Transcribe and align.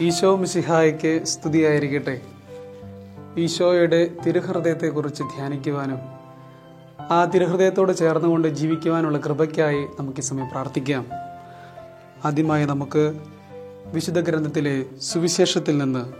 ഈശോ 0.00 0.36
മിസിഹായ്ക്ക് 0.36 1.24
സ്തുതിയായിരിക്കട്ടെ. 1.24 2.20
ഈശോയുടെ 3.38 4.10
തിരുഹൃദയത്തെക്കുറിച്ച് 4.26 5.22
ധ്യാനിക്കുവാനും 5.22 5.98
ആ 7.10 7.24
തിരുഹൃദയത്തോട് 7.24 7.96
ചേർന്നുകൊണ്ട് 7.96 8.48
ജീവിക്കുവാനുള്ള 8.48 9.18
കൃപയ്ക്കായി 9.18 9.86
നമുക്ക് 10.00 10.18
ഈ 10.18 10.22
സമയം 10.22 10.48
പ്രാർത്ഥിക്കാം. 10.48 11.06
ആദ്യമായി 12.24 12.64
നമുക്ക് 12.64 13.20
വിശുദ്ധ 13.86 14.20
ഗ്രന്ഥത്തിലെ 14.20 14.84
സുവിശേഷത്തിൽ 15.02 15.78
നിന്ന് 15.78 16.12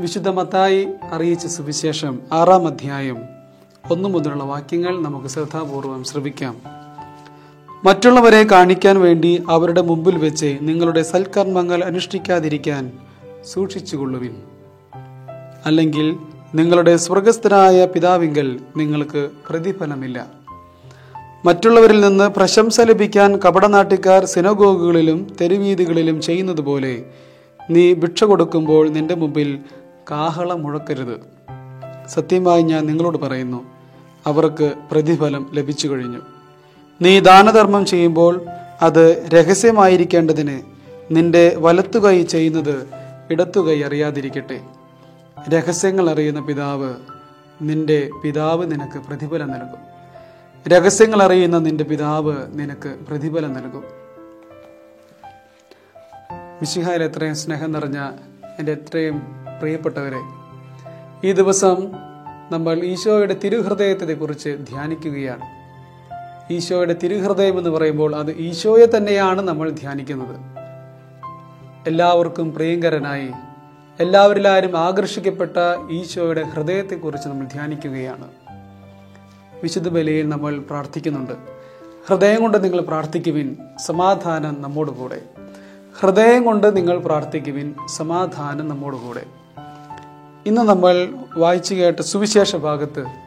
വിശുദ്ധ 0.00 0.28
മത്തായി 0.28 0.88
അറിയിച്ച 1.02 1.46
സുവിശേഷം 1.46 2.20
ആറാം 2.32 2.66
അധ്യായം 2.66 3.18
ഒന്നു 3.90 4.08
മുതലുള്ള 4.08 4.44
വാക്യങ്ങൾ 4.44 5.02
നമുക്ക് 5.02 5.26
ശ്രദ്ധാപൂർവം 5.26 6.04
ശ്രവിക്കാം. 6.04 6.83
മറ്റുള്ളവരെ 7.86 8.44
കാണിക്കാൻ 8.44 9.00
വേണ്ടി 9.00 9.42
അവരുടെ 9.50 9.82
മുമ്പിൽ 9.82 10.18
വെച്ച് 10.18 10.58
നിങ്ങളുടെ 10.60 11.02
സൽക്കർമ്മങ്ങൾ 11.02 11.84
അനുഷ്ഠിക്കാതിരിക്കാൻ 11.84 12.92
സൂക്ഷിച്ചുകൊള്ളുവിൻ. 13.52 14.34
അല്ലെങ്കിൽ 15.66 16.16
നിങ്ങളുടെ 16.54 16.96
സ്വർഗസ്ഥനായ 16.96 17.86
പിതാവിങ്കൽ 17.86 18.60
നിങ്ങൾക്ക് 18.76 19.30
പ്രതിഫലമില്ല. 19.48 20.26
മറ്റുള്ളവരിൽ 21.44 22.00
നിന്ന് 22.00 22.28
പ്രശംസ 22.28 22.80
ലഭിക്കാൻ 22.80 23.36
കപടനാട്ടിക്കാർ 23.36 24.24
സിനഗോഗുകളിലും 24.24 25.36
തെരുവീതികളിലും 25.40 26.22
ചെയ്യുന്നത് 26.22 26.60
പോലെ 26.60 27.04
നീ 27.70 27.94
ഭിക്ഷ 27.94 28.24
കൊടുക്കുമ്പോൾ 28.24 28.88
നിന്റെ 28.88 29.14
മുമ്പിൽ 29.14 29.58
കാഹളം 30.10 30.62
മുഴക്കരുത്. 30.62 31.16
സത്യമായി 32.08 32.62
ഞാൻ 32.62 32.86
നിങ്ങളോട് 32.86 33.18
പറയുന്നു 33.18 33.64
അവർക്ക് 34.26 34.72
പ്രതിഫലം 34.92 35.50
ലഭിച്ചു 35.54 35.88
കഴിഞ്ഞു 35.88 36.33
നീ 37.02 37.20
ദാനധർമ്മം 37.20 37.86
ചെയ്യുമ്പോൾ 37.86 38.46
അത് 38.82 39.28
രഹസ്യമായിരിക്കേണ്ടതിന് 39.28 40.60
നിന്റെ 41.10 41.56
വലത്തുകൈ 41.58 42.22
ചെയ്യുന്നത് 42.22 42.88
ഇടത്തുകൈ 43.30 43.82
അറിയാതിരിക്കട്ടെ. 43.82 44.60
രഹസ്യങ്ങൾ 45.48 46.10
അറിയുന്ന 46.10 46.40
പിതാവ് 46.40 46.94
നിന്റെ 47.62 48.10
പിതാവ് 48.24 48.72
നിനക്ക് 48.72 48.98
പ്രതിഫലം 48.98 49.50
നൽകും. 49.50 49.94
രഹസ്യങ്ങൾ 50.68 51.22
അറിയുന്ന 51.22 51.58
നിന്റെ 51.58 51.84
പിതാവ് 51.84 52.36
നിനക്ക് 52.52 52.96
പ്രതിഫലം 53.08 53.52
നൽകും. 53.52 53.84
മിശിഹായിൽ 56.60 57.02
എത്രയും 57.02 57.36
സ്നേഹം 57.36 57.72
നിറഞ്ഞ 57.72 58.10
എന്റെ 58.58 58.72
എത്രയും 58.72 59.22
പ്രിയപ്പെട്ടവരെ 59.60 60.20
ഈ 61.28 61.32
ദിവസം 61.32 61.76
നമ്മൾ 62.52 62.84
ഈശോയുടെ 62.84 63.34
തിരുഹൃദയത്തെക്കുറിച്ച് 63.34 64.48
ധ്യാനിക്കുകയാണ്. 64.48 65.53
ഈശോയുടെ 66.50 66.96
തിരുഹൃദയം 67.02 67.58
എന്ന് 67.58 67.70
പറയുമ്പോൾ 67.70 68.16
അത് 68.16 68.30
ഈശോയെ 68.30 68.86
തന്നെയാണ് 68.96 69.42
നമ്മൾ 69.42 69.70
ധ്യാനിക്കുന്നത്. 69.70 70.36
എല്ലാവർക്കും 71.86 72.54
പ്രിയങ്കരനായി 72.54 73.30
എല്ലാവരിലാരും 74.00 74.78
ആകർഷിക്കപ്പെട്ട 74.78 75.56
ഈശോയുടെ 75.90 76.42
ഹൃദയത്തെക്കുറിച്ച് 76.42 77.28
നമ്മൾ 77.28 77.46
ധ്യാനിക്കുകയാണ്. 77.46 78.28
വിശുദ്ധ 79.62 79.88
ബലിയിൽ 79.88 80.28
നമ്മൾ 80.28 80.58
പ്രാർത്ഥിക്കുന്നുണ്ട്. 80.58 81.32
ഹൃദയം 82.08 82.42
കൊണ്ട് 82.42 82.64
നിങ്ങൾ 82.64 82.80
പ്രാർത്ഥിക്കുവിൻ 82.80 83.56
സമാധാനം 83.86 84.62
നമ്മോട് 84.62 84.90
കൂടെ. 84.90 85.22
ഹൃദയം 86.00 86.44
കൊണ്ട് 86.44 86.76
നിങ്ങൾ 86.76 86.98
പ്രാർത്ഥിക്കുവിൻ 86.98 87.74
സമാധാനം 87.96 88.68
നമ്മോട് 88.68 88.96
കൂടെ. 88.96 89.24
ഇന്ന് 90.46 90.60
നമ്മൾ 90.60 91.08
വായിച്ചു 91.36 91.74
കേട്ട 91.74 92.00
സുവിശേഷ 92.00 92.56
ഭാഗത്ത് 92.56 93.23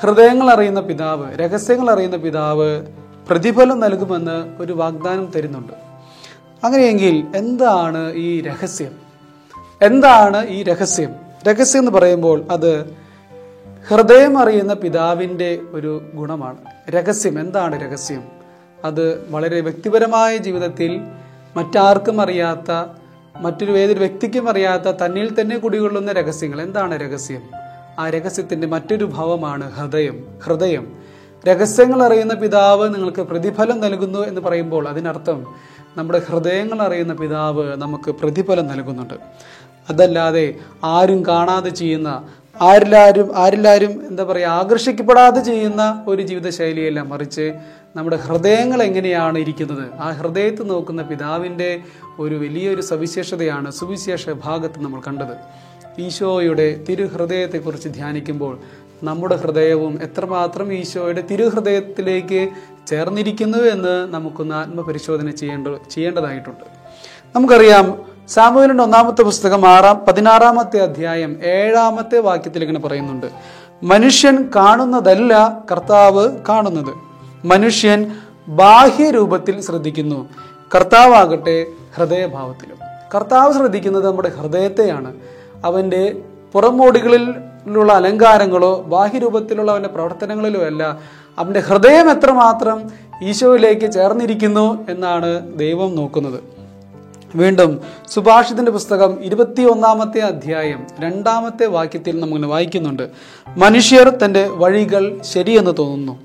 ഹൃദയങ്ങൾ 0.00 0.50
അറിയുന്ന 0.50 0.80
പിതാവ് 0.80 1.38
രഹസ്യങ്ങൾ 1.38 1.90
അറിയുന്ന 1.90 2.16
പിതാവ് 2.16 2.86
പ്രതിഫലം 3.28 3.80
നൽകുമെന്ന് 3.80 4.62
ഒരു 4.62 4.72
വാഗ്ദാനം 4.72 5.32
തരുന്നുണ്ട്. 5.36 5.72
അങ്ങനെയെങ്കിൽ 6.64 7.26
എന്താണ് 7.36 8.12
ഈ 8.12 8.40
രഹസ്യം? 8.40 8.92
എന്താണ് 9.82 10.46
ഈ 10.46 10.62
രഹസ്യം? 10.62 11.14
രഹസ്യം 11.48 11.80
എന്ന് 11.80 11.90
പറയുമ്പോൾ 11.90 12.44
അത് 12.50 12.96
ഹൃദയം 13.88 14.38
അറിയുന്ന 14.38 14.74
പിതാവിന്റെ 14.74 15.58
ഒരു 15.70 16.02
ഗുണമാണ്. 16.14 16.56
രഹസ്യം 16.90 17.40
എന്താണ് 17.40 17.80
രഹസ്യം? 17.80 18.24
അത് 18.84 19.30
വളരെ 19.30 19.60
വ്യക്തിപരമായ 19.60 20.36
ജീവിതത്തിൽ 20.36 21.00
മറ്റാർക്കും 21.56 22.20
അറിയാത്ത 22.20 22.92
മറ്റൊരു 23.40 23.72
ഏതൊരു 23.72 23.98
വ്യക്തിക്കും 23.98 24.48
അറിയാത്ത 24.48 24.82
തന്നിൽ 24.82 25.40
തന്നെ 25.40 25.58
കുടികൊള്ളുന്ന 25.58 26.12
രഹസ്യങ്ങൾ. 26.12 26.62
എന്താണ് 26.62 27.00
രഹസ്യം? 27.00 27.67
ആ 27.98 28.10
രഹസ്യത്തിന്റെ 28.10 28.66
മറ്റൊരു 28.66 29.04
ഭാവമാണ് 29.04 29.72
ഹൃദയം. 29.72 30.24
ഹൃദയം. 30.44 30.92
രഹസ്യങ്ങൾ 31.48 32.02
അറിയുന്ന 32.02 32.34
പിതാവ് 32.34 32.94
നിങ്ങൾക്ക് 32.94 33.22
പ്രതിഫലം 33.22 33.80
നൽകുന്നു 33.80 34.18
എന്ന് 34.18 34.40
പറയുമ്പോൾ 34.40 34.88
അതിനർത്ഥം 34.88 35.46
നമ്മുടെ 35.96 36.22
ഹൃദയങ്ങൾ 36.30 36.82
അറിയുന്ന 36.82 37.14
പിതാവ് 37.14 37.76
നമുക്ക് 37.76 38.10
പ്രതിഫലം 38.10 38.66
നൽകുന്നുണ്ട്. 38.66 39.14
അതല്ലാതെ 39.90 40.54
ആരും 40.84 41.26
കാണാതെ 41.26 41.68
ചെയ്യുന്ന 41.68 42.22
ആരിലാരും 42.60 43.36
ആരിലാരും 43.36 44.08
എന്താ 44.08 44.24
പറയുക 44.24 44.46
ആകർഷിക്കപ്പെടാതെ 44.46 45.40
ചെയ്യുന്ന 45.40 46.04
ഒരു 46.08 46.22
ജീവിതശൈലിയല്ല. 46.22 47.02
മറിച്ച് 47.02 47.52
നമ്മുടെ 47.96 48.16
ഹൃദയങ്ങൾ 48.16 48.82
എങ്ങനെയാണ് 48.82 49.38
ഇരിക്കുന്നത്? 49.38 49.94
ആ 49.94 50.10
ഹൃദയത്തിൽ 50.10 50.62
നോക്കുന്ന 50.62 51.02
പിതാവിന്റെ 51.02 51.80
ഒരു 52.18 52.34
വലിയൊരു 52.34 52.82
സവിശേഷതയാണ് 52.82 53.70
സുവിശേഷ 53.70 54.30
ഭാഗത്ത് 54.30 54.80
നമ്മൾ 54.80 55.00
കണ്ടത്. 55.06 55.67
ഈശോയുടെ 56.00 56.84
തിരുഹൃദയത്തെക്കുറിച്ച് 56.88 57.88
ധ്യാനിക്കുമ്പോൾ 57.88 58.58
നമ്മുടെ 59.02 59.36
ഹൃദയവും 59.36 59.98
എത്രമാത്രം 60.02 60.72
ഈശോയുടെ 60.72 61.20
തിരുഹൃദയത്തിലേക്ക് 61.20 62.48
ചേർന്നിരിക്കുന്നു 62.86 63.58
എന്ന് 63.58 64.14
നമുക്കൊന്ന് 64.14 64.54
ആത്മപരിശോധന 64.54 65.30
ചെയ്യേണ്ട 65.30 65.68
ചെയ്യേണ്ടതായിട്ടുണ്ട്. 65.90 66.64
നമുക്കറിയാം 67.36 68.02
സാമൂഹലിന്റെ 68.28 68.84
ഒന്നാമത്തെ 68.84 69.22
പുസ്തകം 69.22 69.68
ആറാം 69.68 70.04
പതിനാറാമത്തെ 70.08 70.78
അധ്യായം 70.78 71.40
ഏഴാമത്തെ 71.44 72.18
വാക്യത്തിൽ 72.18 72.62
ഇങ്ങനെ 72.62 72.80
പറയുന്നുണ്ട്. 72.80 73.26
മനുഷ്യൻ 73.82 74.50
കാണുന്നതല്ല 74.56 75.64
കർത്താവ് 75.72 76.36
കാണുന്നത്. 76.48 76.94
മനുഷ്യൻ 77.46 78.12
ബാഹ്യരൂപത്തിൽ 78.48 79.60
ശ്രദ്ധിക്കുന്നു. 79.60 80.28
കർത്താവാകട്ടെ 80.74 81.66
ഹൃദയഭാവത്തിലും. 81.96 82.76
കർത്താവ് 83.14 83.52
ശ്രദ്ധിക്കുന്നത് 83.52 84.06
നമ്മുടെ 84.06 84.28
ഹൃദയത്തെയാണ്. 84.28 85.14
അവന്റെ 85.64 86.16
പുറമോടികളിലുള്ള 86.52 87.92
അലങ്കാരങ്ങളോ 87.92 88.82
ബാഹ്യരൂപത്തിലുള്ള 88.82 89.70
അവന്റെ 89.70 89.88
പ്രവർത്തനങ്ങളിലോ 89.88 90.60
അല്ല. 90.60 90.98
അവന്റെ 91.38 91.60
ഹൃദയം 91.60 92.10
എത്രമാത്രം 92.10 92.90
ഈശോയിലേക്ക് 93.22 93.92
ചേർന്നിരിക്കുന്നു 93.92 94.86
എന്നാണ് 94.90 95.58
ദൈവം 95.58 95.96
നോക്കുന്നത്. 95.96 96.40
വീണ്ടും 97.34 97.80
സുഭാഷിതന്റെ 98.08 98.72
പുസ്തകം 98.72 99.20
ഇരുപത്തി 99.20 99.62
ഒന്നാമത്തെ 99.62 100.18
അധ്യായം 100.18 100.86
രണ്ടാമത്തെ 101.00 101.66
വാക്യത്തിൽ 101.66 102.20
നമ്മളിങ്ങനെ 102.20 102.48
വായിക്കുന്നുണ്ട്. 102.48 103.08
മനുഷ്യർ 103.56 104.10
തന്റെ 104.10 104.48
വഴികൾ 104.48 105.20
ശരിയെന്ന് 105.22 105.70
തോന്നുന്നു. 105.78 106.18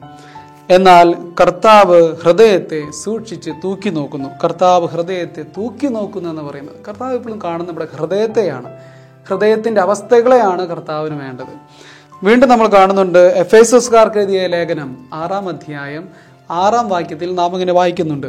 എന്നാൽ 0.70 1.16
കർത്താവ് 1.42 2.14
ഹൃദയത്തെ 2.16 2.84
സൂക്ഷിച്ച് 3.04 3.52
തൂക്കി 3.64 3.90
നോക്കുന്നു. 3.90 4.30
കർത്താവ് 4.44 4.88
ഹൃദയത്തെ 4.88 5.44
തൂക്കി 5.58 5.88
നോക്കുന്നു 5.88 6.30
എന്ന് 6.30 6.42
പറയുന്നത്. 6.42 6.76
കർത്താവ് 6.88 7.14
ഇപ്പോഴും 7.14 7.42
കാണുന്ന 7.44 7.70
നമ്മുടെ 7.70 7.88
ഹൃദയത്തെയാണ്. 7.96 8.93
ഹൃദയത്തിന്റെ 9.30 9.82
അവസ്ഥകളെയാണ് 9.82 10.68
കർത്താവിന് 10.68 11.22
വേണ്ടത്. 11.22 11.84
വീണ്ടും 12.24 12.50
നമ്മൾ 12.50 12.68
കാണുന്നുണ്ട് 12.68 13.20
എഫ് 13.20 13.56
എസുകാർക്ക് 13.56 14.18
എഴുതിയ 14.18 14.48
ലേഖനം 14.48 14.98
ആറാം 15.14 15.50
അധ്യായം 15.50 16.10
ആറാം 16.52 16.90
വാക്യത്തിൽ 16.90 17.36
നാം 17.36 17.54
ഇങ്ങനെ 17.54 17.74
വായിക്കുന്നുണ്ട്. 17.74 18.28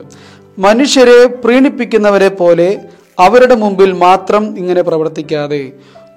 മനുഷ്യരെ 0.59 1.27
പ്രീണിപ്പിക്കുന്നവരെ 1.27 2.28
പോലെ 2.28 2.81
അവരുടെ 3.19 3.54
മുമ്പിൽ 3.54 3.93
മാത്രം 3.93 4.59
ഇങ്ങനെ 4.59 4.83
പ്രവർത്തിക്കാതെ 4.83 5.72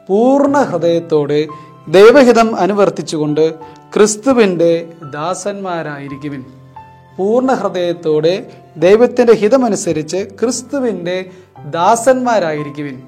പൂർണ 0.10 0.62
ഹൃദയത്തോടെ 0.62 1.48
ദൈവഹിതം 1.88 2.56
അനുവർത്തിച്ചുകൊണ്ട് 2.56 3.54
ക്രിസ്തുവിന്റെ 3.96 4.88
ദാസന്മാരായിരിക്കുവിൻ. 5.14 6.46
പൂർണ 7.18 7.54
ഹൃദയത്തോടെ 7.54 8.46
ദൈവത്തിന്റെ 8.78 9.34
ഹിതമനുസരിച്ച് 9.34 10.28
ക്രിസ്തുവിന്റെ 10.42 11.26
ദാസന്മാരായിരിക്കുവിൻ. 11.66 13.04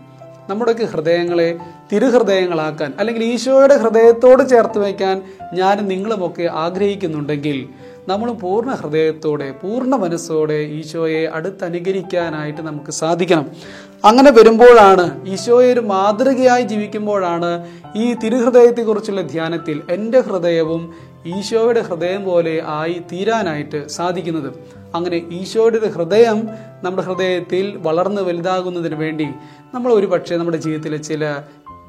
നമ്മുടെയൊക്കെ 0.49 0.85
ഹൃദയങ്ങളെ 0.85 1.49
തിരുഹൃദയങ്ങളാക്കാൻ 1.91 2.93
അല്ലെങ്കിൽ 2.99 3.23
ഈശോയുടെ 3.23 3.75
ഹൃദയത്തോട് 3.77 4.49
ചേർത്ത് 4.49 4.79
വയ്ക്കാൻ 4.79 5.21
ഞാനും 5.53 5.87
നിങ്ങളുമൊക്കെ 5.87 6.45
ആഗ്രഹിക്കുന്നുണ്ടെങ്കിൽ 6.63 7.59
നമ്മൾ 8.07 8.31
പൂർണ 8.31 8.71
ഹൃദയത്തോടെ 8.71 9.47
പൂർണ 9.61 9.95
മനസ്സോടെ 9.95 10.57
ഈശോയെ 10.79 11.23
അടുത്തനുകരിക്കാനായിട്ട് 11.37 12.61
നമുക്ക് 12.61 12.91
സാധിക്കണം. 12.91 13.45
അങ്ങനെ 14.03 14.31
വരുമ്പോഴാണ് 14.31 15.05
ഈശോയെ 15.33 15.73
ഒരു 15.73 15.81
മാതൃകയായി 15.93 16.63
ജീവിക്കുമ്പോഴാണ് 16.63 17.51
ഈ 17.95 18.13
തിരുഹൃദയത്തെക്കുറിച്ചുള്ള 18.13 19.21
ധ്യാനത്തിൽ 19.21 19.81
എന്റെ 19.89 20.21
ഹൃദയവും 20.21 20.83
ഈശോയുടെ 21.37 21.81
ഹൃദയം 21.81 22.25
പോലെ 22.25 22.55
ആയി 22.79 22.97
തീരാനായിട്ട് 23.11 23.89
സാധിക്കുന്നത്. 23.89 24.78
അങ്ങനെ 24.95 25.17
ഈശോയുടെ 25.31 25.89
ഹൃദയം 25.89 26.49
നമ്മുടെ 26.83 27.01
ഹൃദയത്തിൽ 27.01 27.77
വളർന്ന് 27.77 28.21
വലുതാകുന്നതിന് 28.21 28.95
വേണ്ടി 28.95 29.27
നമ്മൾ 29.73 29.93
ഒരു 29.93 30.05
പക്ഷേ 30.05 30.37
നമ്മുടെ 30.37 30.57
ജീവിതത്തിലെ 30.57 30.97
ചില 30.97 31.37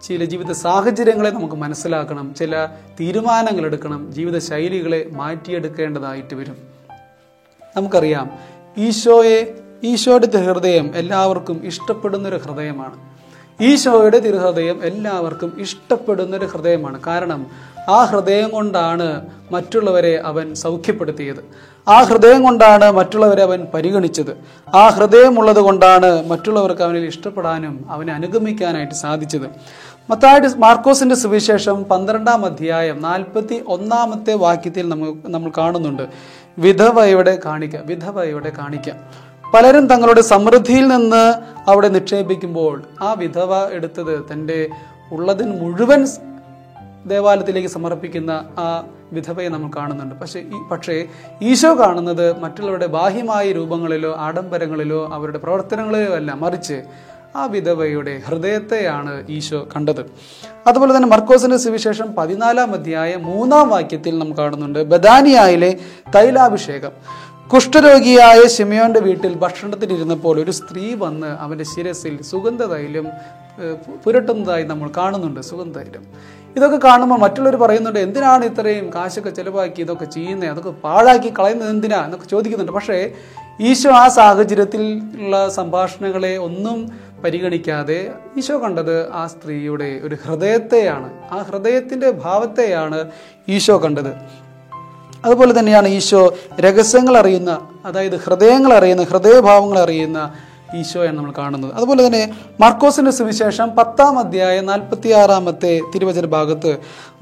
ചില 0.03 0.25
ജീവിത 0.25 0.51
സാഹചര്യങ്ങളെ 0.51 1.31
നമുക്ക് 1.31 1.55
മനസ്സിലാക്കണം. 1.55 2.35
ചില 2.35 2.67
തീരുമാനങ്ങൾ 3.01 3.67
എടുക്കണം. 3.67 4.13
ജീവിത 4.13 4.39
ശൈലികളെ 4.39 5.07
മാറ്റിയെടുക്കേണ്ടതായിട്ട് 5.13 6.35
വരും. 6.35 6.57
നമുക്കറിയാം 7.77 8.31
ഈശോയെ 8.79 9.59
ഈശോയുടെ 9.85 10.27
ഹൃദയം 10.27 10.91
എല്ലാവർക്കും 10.95 11.67
ഇഷ്ടപ്പെടുന്നൊരു 11.67 12.37
ഹൃദയമാണ്. 12.37 13.11
ഈശോയുടെ 13.63 14.19
തിരുഹൃദയം 14.19 14.85
എല്ലാവർക്കും 14.85 15.57
ഇഷ്ടപ്പെടുന്നൊരു 15.59 16.47
ഹൃദയമാണ്. 16.47 17.01
കാരണം 17.07 17.47
ആ 17.89 18.05
ഹൃദയം 18.05 18.51
കൊണ്ടാണ് 18.51 19.27
മറ്റുള്ളവരെ 19.53 20.23
അവൻ 20.25 20.55
സൗഖ്യപ്പെടുത്തിയത്. 20.55 21.71
ആ 21.89 22.03
ഹൃദയം 22.03 22.43
കൊണ്ടാണ് 22.43 22.91
മറ്റുള്ളവരെ 22.91 23.43
അവൻ 23.43 23.67
പരിഗണിച്ചത്. 23.75 24.37
ആ 24.77 24.89
ഹൃദയമുള്ളത് 24.89 25.57
കൊണ്ടാണ് 25.57 26.31
മറ്റുള്ളവർക്ക് 26.31 26.83
അവനിൽ 26.83 27.05
ഇഷ്ടപ്പെടാനും 27.05 27.85
അവനെ 27.91 28.13
അനുഗമിക്കാനായിട്ട് 28.13 28.95
സാധിച്ചത്. 28.95 29.51
മത്തായിട്ട് 30.11 30.49
മാർക്കോസിന്റെ 30.57 31.15
സുവിശേഷം 31.15 31.85
പന്ത്രണ്ടാം 31.85 32.45
അധ്യായം 32.45 33.03
നാൽപ്പത്തി 33.03 33.65
ഒന്നാമത്തെ 33.69 34.35
വാക്യത്തിൽ 34.35 34.89
നമ്മൾ 34.89 35.13
നമ്മൾ 35.27 35.53
കാണുന്നുണ്ട്. 35.59 36.03
വിധവയുടെ 36.59 37.39
കാണിക്ക 37.45 37.77
വിധവയുടെ 37.77 38.53
കാണിക്ക. 38.59 38.91
പലരും 39.55 39.87
തങ്ങളുടെ 39.87 40.21
സമൃദ്ധിയിൽ 40.21 40.89
നിന്ന് 40.89 41.35
അവിടെ 41.71 41.89
നിക്ഷേപിക്കുമ്പോൾ 41.89 42.83
ആ 43.03 43.13
വിധവ 43.13 43.69
എടുത്തത് 43.69 44.27
തന്റെ 44.33 44.69
ഉള്ളതിന് 45.13 45.61
മുഴുവൻ 45.61 46.07
ദേവാലയത്തിലേക്ക് 47.07 47.69
സമർപ്പിക്കുന്ന 47.69 48.31
ആ 48.59 48.85
വിധവയെ 49.13 49.49
നമ്മൾ 49.49 49.71
കാണുന്നുണ്ട്. 49.77 50.15
പക്ഷേ 50.15 50.41
ഈ 50.41 50.69
പക്ഷേ 50.71 51.07
ഈശോ 51.43 51.79
കാണുന്നത് 51.79 52.41
മറ്റുള്ളവരുടെ 52.41 52.87
ബാഹ്യമായ 52.87 53.53
രൂപങ്ങളിലോ 53.53 54.15
ആഡംബരങ്ങളിലോ 54.17 55.09
അവരുടെ 55.13 55.39
പ്രവർത്തനങ്ങളിലോ 55.39 56.15
അല്ല. 56.15 56.33
മറിച്ച് 56.35 56.83
ആ 57.37 57.47
വിധവയുടെ 57.47 58.23
ഹൃദയത്തെയാണ് 58.27 59.27
ഈശോ 59.31 59.69
കണ്ടത്. 59.77 60.01
അതുപോലെ 60.67 60.97
തന്നെ 60.97 61.09
മർക്കോസിന്റെ 61.09 61.57
സുവിശേഷം 61.57 62.15
പതിനാലാം 62.15 62.73
അധ്യായ 62.73 63.17
മൂന്നാം 63.17 63.69
വാക്യത്തിൽ 63.69 64.19
നാം 64.19 64.39
കാണുന്നുണ്ട്. 64.39 64.85
ബദാനിയായിലെ 64.85 65.79
തൈലാഭിഷേകം. 66.15 66.91
കുഷ്ഠരോഗിയായ 67.53 68.47
ശിമയോന്റെ 68.47 69.01
വീട്ടിൽ 69.01 69.35
ഭക്ഷണത്തിനിരുന്നപ്പോൾ 69.35 70.41
ഒരു 70.41 70.51
സ്ത്രീ 70.51 70.95
വന്ന് 70.95 71.27
അവന്റെ 71.27 71.65
ശിരസിൽ 71.65 72.23
സുഗന്ധ 72.23 72.63
തൈലം 72.63 73.09
പുരട്ടുന്നതായി 74.05 74.63
നമ്മൾ 74.63 74.91
കാണുന്നുണ്ട്. 74.97 75.41
സുഗന്ധ 75.41 75.79
തൈലം 75.79 76.07
ഇതൊക്കെ 76.57 76.79
കാണുമ്പോൾ 76.85 77.17
മറ്റുള്ളവർ 77.17 77.57
പറയുന്നുണ്ട് 77.57 77.99
എന്തിനാണ് 77.99 78.45
ഇത്രയും 78.45 78.91
കാശൊക്കെ 78.95 79.31
ചിലവാക്കി 79.31 79.81
ഇതൊക്കെ 79.81 80.05
ചെയ്യുന്നത് 80.05 80.51
അതൊക്കെ 80.51 80.71
പാഴാക്കി 80.71 81.33
കളയുന്നത് 81.39 81.71
എന്തിനാ? 81.71 82.05
എന്നൊക്കെ 82.05 82.27
ചോദിക്കുന്നുണ്ട്. 82.27 82.73
പക്ഷേ 82.73 83.13
ഈശോ 83.61 83.91
ആ 83.91 84.09
സാഹചര്യത്തിൽ 84.09 85.03
ഉള്ള 85.19 85.49
സംഭാഷണങ്ങളെ 85.49 86.37
ഒന്നും 86.37 86.91
പരിഗണിക്കാതെ 87.25 88.11
ഈശോ 88.39 88.59
കണ്ടത് 88.59 89.13
ആ 89.13 89.27
സ്ത്രീയുടെ 89.27 90.01
ഒരു 90.05 90.17
ഹൃദയത്തെയാണ്. 90.25 91.11
ആ 91.31 91.39
ഹൃദയത്തിന്റെ 91.43 92.11
ഭാവത്തെയാണ് 92.11 93.11
ഈശോ 93.49 93.79
കണ്ടത്. 93.79 94.13
അതുപോലെ 95.25 95.59
തന്നെയാണ് 95.59 95.89
ഈശോ 95.89 96.35
രഹസ്യങ്ങൾ 96.61 97.17
അറിയുന്ന 97.17 97.69
അതായത് 97.85 98.17
ഹൃദയങ്ങൾ 98.17 98.73
അറിയുന്ന 98.73 99.03
ഹൃദയഭാവങ്ങൾ 99.03 99.79
അറിയുന്ന 99.79 100.35
ഈശോയാണ് 100.75 101.17
നമ്മൾ 101.17 101.35
കാണുന്നത് 101.39 101.73
അതുപോലെ 101.73 102.01
തന്നെ 102.07 102.23
മാർക്കോസിന്റെ 102.61 103.13
സുവിശേഷം 103.13 103.69
പത്താം 103.71 104.17
അധ്യായം 104.19 104.67
നാൽപ്പത്തി 104.67 105.13
ആറാമത്തെ 105.13 105.75
തിരുവചന 105.95 106.27
ഭാഗത്ത് 106.31 106.73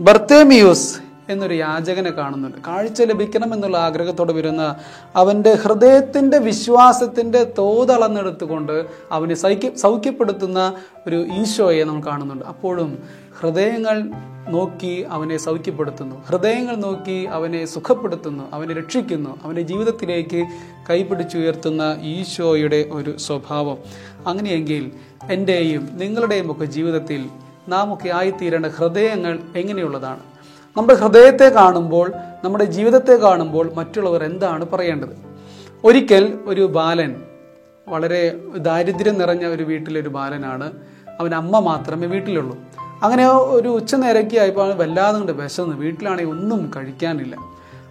ബർത്തേമിയൂസ് 0.01 1.08
എന്നൊരു 1.29 1.55
യാചകനെ 1.55 2.11
കാണുന്നുണ്ട്. 2.11 2.59
കാഴ്ച 2.67 3.03
ലഭിക്കണം 3.03 3.55
എന്നുള്ള 3.55 3.79
ആഗ്രഹത്തോടെ 3.79 4.33
വരുന്ന 4.33 4.77
അവന്റെ 5.17 5.55
ഹൃദയത്തിന്റെ 5.55 6.39
വിശ്വാസത്തിന്റെ 6.39 7.53
തോതളന്നെടുത്തുകൊണ്ട് 7.59 8.87
അവനെ 9.13 9.35
സൗഖ്യ 9.35 9.71
സൗഖ്യപ്പെടുത്തുന്ന 9.77 10.75
ഒരു 11.07 11.27
ഈശോയെ 11.33 11.85
നമ്മൾ 11.85 12.07
കാണുന്നുണ്ട്. 12.07 12.45
അപ്പോഴും 12.45 12.99
ഹൃദയങ്ങൾ 13.41 14.03
നോക്കി 14.49 15.07
അവനെ 15.09 15.37
സൗഖ്യപ്പെടുത്തുന്നു. 15.37 16.25
ഹൃദയങ്ങൾ 16.27 16.77
നോക്കി 16.77 17.25
അവനെ 17.25 17.67
സുഖപ്പെടുത്തുന്നു. 17.67 18.45
അവനെ 18.53 18.75
രക്ഷിക്കുന്നു. 18.75 19.39
അവന്റെ 19.45 19.63
ജീവിതത്തിലേക്ക് 19.63 20.47
കൈപിടിച്ചുയർത്തുന്ന 20.91 21.97
ഈശോയുടെ 22.03 22.89
ഒരു 22.93 23.19
സ്വഭാവം. 23.19 23.79
അങ്ങനെയെങ്കിൽ 24.27 24.91
എന്റെയും 25.31 25.89
നിങ്ങളുടെയും 25.93 26.53
ഒക്കെ 26.53 26.65
ജീവിതത്തിൽ 26.65 27.29
നാം 27.69 27.95
ഒക്കെ 27.95 28.09
ആയിത്തീരേണ്ട 28.09 28.67
ഹൃദയങ്ങൾ 28.67 29.39
എങ്ങനെയുള്ളതാണ്? 29.57 30.21
നമ്മുടെ 30.77 30.95
ഹൃദയത്തെ 30.95 31.49
കാണുമ്പോൾ 31.49 32.13
നമ്മുടെ 32.45 32.65
ജീവിതത്തെ 32.65 33.13
കാണുമ്പോൾ 33.13 33.73
മറ്റുള്ളവർ 33.75 34.25
എന്താണ് 34.25 34.67
പറയേണ്ടത്? 34.73 35.17
ഒരിക്കൽ 35.85 36.39
ഒരു 36.47 36.67
ബാലൻ 36.67 37.23
വളരെ 37.89 38.41
ദാരിദ്ര്യം 38.57 39.19
നിറഞ്ഞ 39.19 39.47
ഒരു 39.47 39.63
വീട്ടിലൊരു 39.63 40.09
ബാലനാണ്. 40.09 40.73
അവൻ 41.21 41.35
അമ്മ 41.35 41.59
മാത്രമേ 41.59 42.07
വീട്ടിലുള്ളൂ. 42.07 42.59
അങ്ങനെ 43.03 43.29
ഒരു 43.29 43.69
ഉച്ച 43.69 43.95
ഉച്ചനേരയ്ക്ക് 43.95 44.39
ആയപ്പോൾ 44.39 44.67
അവൻ 44.67 44.79
വല്ലാതെ 44.79 45.17
കൊണ്ട് 45.17 45.33
വിശന്ന്. 45.33 45.77
വീട്ടിലാണെങ്കിൽ 45.77 46.33
ഒന്നും 46.33 46.71
കഴിക്കാനില്ല. 46.77 47.37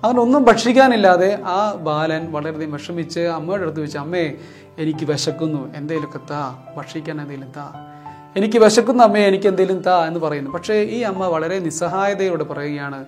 അവനൊന്നും 0.03 0.43
ഭക്ഷിക്കാനില്ലാതെ 0.43 1.39
ആ 1.45 1.71
ബാലൻ 1.73 2.31
വളരെയധികം 2.31 2.71
വിഷമിച്ച് 2.71 3.19
അമ്മയുടെ 3.19 3.63
അടുത്ത് 3.63 3.81
വെച്ച് 3.81 3.97
അമ്മേ 3.97 4.33
എനിക്ക് 4.77 5.05
വിശക്കുന്നു. 5.05 5.73
എന്തെങ്കിലുമൊക്കെ 5.75 6.19
താ 6.33 6.55
ഭക്ഷിക്കാൻ 6.77 7.21
എന്തെങ്കിലും 7.21 7.51
താ. 7.57 7.93
എനിക്ക് 8.35 8.59
വിശക്കുന്ന 8.59 9.03
അമ്മയെ 9.03 9.27
എനിക്ക് 9.27 9.47
എന്തെങ്കിലും 9.47 9.81
താ 9.81 10.05
എന്ന് 10.07 10.19
പറയുന്നു. 10.19 10.51
പക്ഷേ 10.51 10.73
ഈ 10.73 11.01
അമ്മ 11.01 11.25
വളരെ 11.25 11.59
നിസ്സഹായതയോടെ 11.59 12.43
പറയുകയാണ് 12.43 13.05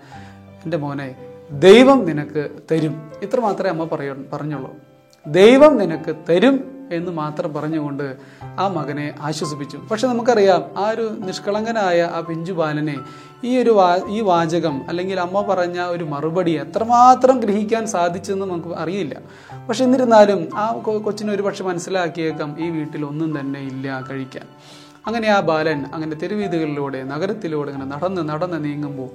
എന്റെ 0.64 0.78
മോനെ 0.78 1.16
ദൈവം 1.52 2.06
നിനക്ക് 2.06 2.50
തരും. 2.72 3.12
ഇത്ര 3.22 3.40
മാത്രമേ 3.40 3.70
അമ്മ 3.70 3.84
പറയ 3.84 4.16
പറഞ്ഞുള്ളൂ. 4.34 4.72
ദൈവം 5.28 5.78
നിനക്ക് 5.78 6.16
തരും 6.30 6.80
എന്ന് 6.92 7.12
മാത്രം 7.12 7.54
പറഞ്ഞുകൊണ്ട് 7.54 8.18
ആ 8.60 8.68
മകനെ 8.68 9.14
ആശ്വസിപ്പിച്ചു. 9.22 9.78
പക്ഷെ 9.92 10.08
നമുക്കറിയാം 10.08 10.66
ആ 10.78 10.90
ഒരു 10.90 11.16
നിഷ്കളങ്കനായ 11.20 12.02
ആ 12.02 12.20
പിഞ്ചു 12.20 12.54
ബാലനെ 12.54 12.96
ഈ 13.44 13.58
ഒരു 13.58 13.70
വാ 13.70 14.00
ഈ 14.10 14.22
വാചകം 14.22 14.90
അല്ലെങ്കിൽ 14.90 15.20
അമ്മ 15.20 15.42
പറഞ്ഞ 15.42 15.82
ഒരു 15.82 16.04
മറുപടി 16.04 16.52
എത്രമാത്രം 16.52 17.40
ഗ്രഹിക്കാൻ 17.40 17.88
സാധിച്ചെന്ന് 17.88 18.46
നമുക്ക് 18.46 18.76
അറിയില്ല. 18.76 19.16
പക്ഷെ 19.70 19.84
എന്നിരുന്നാലും 19.84 20.50
ആ 20.56 20.72
കൊച്ചിന് 21.06 21.32
ഒരു 21.32 21.42
പക്ഷെ 21.42 21.64
മനസ്സിലാക്കിയേക്കാം 21.64 22.56
ഈ 22.60 22.70
വീട്ടിൽ 22.70 23.06
ഒന്നും 23.06 23.40
തന്നെ 23.40 23.60
ഇല്ല 23.60 24.06
കഴിക്കാൻ. 24.12 24.48
അങ്ങനെ 25.08 25.28
ആ 25.28 25.40
ബാലൻ 25.40 25.80
അങ്ങനെ 25.94 26.16
തെരുവീതികളിലൂടെ 26.16 27.04
നഗരത്തിലൂടെ 27.04 27.70
ഇങ്ങനെ 27.72 27.90
നടന്ന് 27.92 28.22
നടന്ന് 28.30 28.58
നീങ്ങുമ്പോൾ 28.66 29.10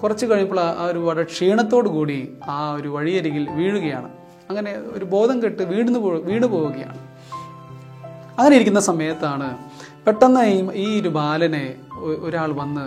കുറച്ച് 0.00 0.26
കഴിയുമ്പോൾ 0.26 0.60
ആ 0.60 0.84
ഒരു 0.84 0.98
വളരെ 0.98 1.22
ക്ഷീണത്തോടു 1.22 1.88
കൂടി 1.88 2.18
ആ 2.48 2.72
ഒരു 2.72 2.88
വഴിയരികിൽ 2.88 3.44
വീഴുകയാണ്. 3.50 4.08
അങ്ങനെ 4.50 4.70
ഒരു 4.96 5.04
ബോധം 5.04 5.36
കെട്ട് 5.42 5.62
പോ 6.04 6.10
വീണു 6.30 6.46
പോവുകയാണ്. 6.46 7.00
അങ്ങനെ 8.38 8.54
ഇരിക്കുന്ന 8.56 8.80
സമയത്താണ് 8.80 9.48
പെട്ടെന്ന് 10.06 10.44
ഈ 10.84 11.00
ഒരു 11.00 11.08
ബാലനെ 11.08 11.64
ഒരാൾ 12.26 12.52
വന്ന് 12.52 12.84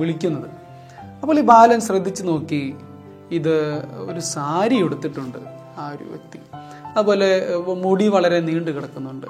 വിളിക്കുന്നത്. 0.00 0.48
അപ്പോൾ 1.22 1.38
ഈ 1.38 1.44
ബാലൻ 1.52 1.80
ശ്രദ്ധിച്ചു 1.80 2.22
നോക്കി 2.22 2.74
ഇത് 3.38 3.54
ഒരു 4.10 4.20
സാരി 4.20 4.76
എടുത്തിട്ടുണ്ട് 4.84 5.38
ആ 5.78 5.84
ഒരു 5.94 6.04
വ്യക്തി. 6.04 6.38
അതുപോലെ 6.96 7.28
മുടി 7.84 8.08
വളരെ 8.08 8.40
നീണ്ടു 8.40 8.70
കിടക്കുന്നുണ്ട് 8.70 9.26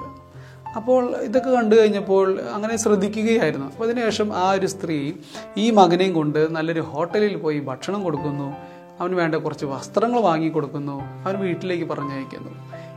അപ്പോൾ 0.75 1.15
ഇതൊക്കെ 1.15 1.49
കണ്ടു 1.49 1.75
കഴിഞ്ഞപ്പോൾ 1.75 2.39
അങ്ങനെ 2.39 2.77
ശ്രദ്ധിക്കുകയായിരുന്നു. 2.77 3.65
അപ്പോൾ 3.65 3.83
അതിനുശേഷം 3.83 4.37
ആ 4.37 4.51
ഒരു 4.51 4.67
സ്ത്രീ 4.67 5.11
ഈ 5.57 5.71
മകനെയും 5.71 6.13
കൊണ്ട് 6.13 6.55
നല്ലൊരു 6.55 6.81
ഹോട്ടലിൽ 6.81 7.37
പോയി 7.37 7.59
ഭക്ഷണം 7.59 8.03
കൊടുക്കുന്നു. 8.03 8.55
അവന് 8.99 9.13
വേണ്ട 9.13 9.35
കുറച്ച് 9.35 9.65
വസ്ത്രങ്ങൾ 9.65 10.19
വാങ്ങി 10.19 10.49
കൊടുക്കുന്നു. 10.49 11.01
അവൻ 11.01 11.39
വീട്ടിലേക്ക് 11.39 11.85
പറഞ്ഞയക്കുന്നു. 11.85 12.51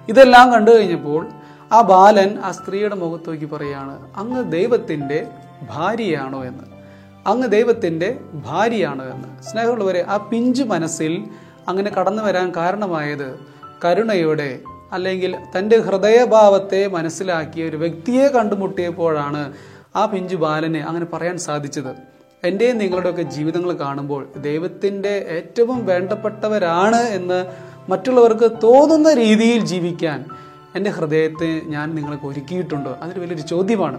ഇതെല്ലാം 0.09 0.53
കണ്ടു 0.53 0.71
കഴിഞ്ഞപ്പോൾ 0.71 1.29
ആ 1.73 1.81
ബാലൻ 1.81 2.39
ആ 2.39 2.51
സ്ത്രീയുടെ 2.51 2.95
മുഖത്ത് 2.95 3.31
നോക്കി 3.31 3.45
പറയാണ് 3.45 4.13
അങ്ങ് 4.17 4.53
ദൈവത്തിന്റെ 4.53 5.27
ഭാര്യയാണോ 5.71 6.45
എന്ന്. 6.45 6.65
അങ്ങ് 7.27 7.49
ദൈവത്തിന്റെ 7.49 8.21
ഭാര്യയാണോ 8.35 9.05
എന്ന്. 9.05 9.43
സ്നേഹമുള്ളവരെ 9.43 10.05
ആ 10.09 10.17
പിഞ്ചു 10.17 10.63
മനസ്സിൽ 10.63 11.25
അങ്ങനെ 11.69 11.91
കടന്നു 11.91 12.23
വരാൻ 12.23 12.53
കാരണമായത് 12.57 13.39
കരുണയോടെ 13.85 14.61
അല്ലെങ്കിൽ 14.93 15.37
തന്റെ 15.59 15.79
ഹൃദയഭാവത്തെ 15.79 16.87
മനസ്സിലാക്കിയ 16.87 17.69
ഒരു 17.69 17.77
വ്യക്തിയെ 17.77 18.29
കണ്ടുമുട്ടിയപ്പോഴാണ് 18.29 19.53
ആ 19.97 20.07
പിഞ്ചു 20.07 20.37
ബാലനെ 20.37 20.81
അങ്ങനെ 20.81 21.05
പറയാൻ 21.05 21.39
സാധിച്ചത്. 21.39 21.93
എന്റെയും 22.45 22.79
നിങ്ങളുടെയൊക്കെ 22.79 23.23
ജീവിതങ്ങൾ 23.23 23.73
കാണുമ്പോൾ 23.73 24.29
ദൈവത്തിന്റെ 24.37 25.27
ഏറ്റവും 25.29 25.87
വേണ്ടപ്പെട്ടവരാണ് 25.87 26.97
എന്ന് 26.97 27.47
മറ്റുള്ളവർക്ക് 27.89 28.51
തോന്നുന്ന 28.63 29.15
രീതിയിൽ 29.15 29.65
ജീവിക്കാൻ 29.65 30.25
എന്റെ 30.77 30.91
ഹൃദയത്തെ 30.91 31.61
ഞാൻ 31.65 31.95
നിങ്ങൾക്ക് 31.95 32.25
ഒരുക്കിയിട്ടുണ്ടോ. 32.25 32.99
അതൊരു 33.03 33.21
വലിയൊരു 33.21 33.43
ചോദ്യമാണ്. 33.43 33.99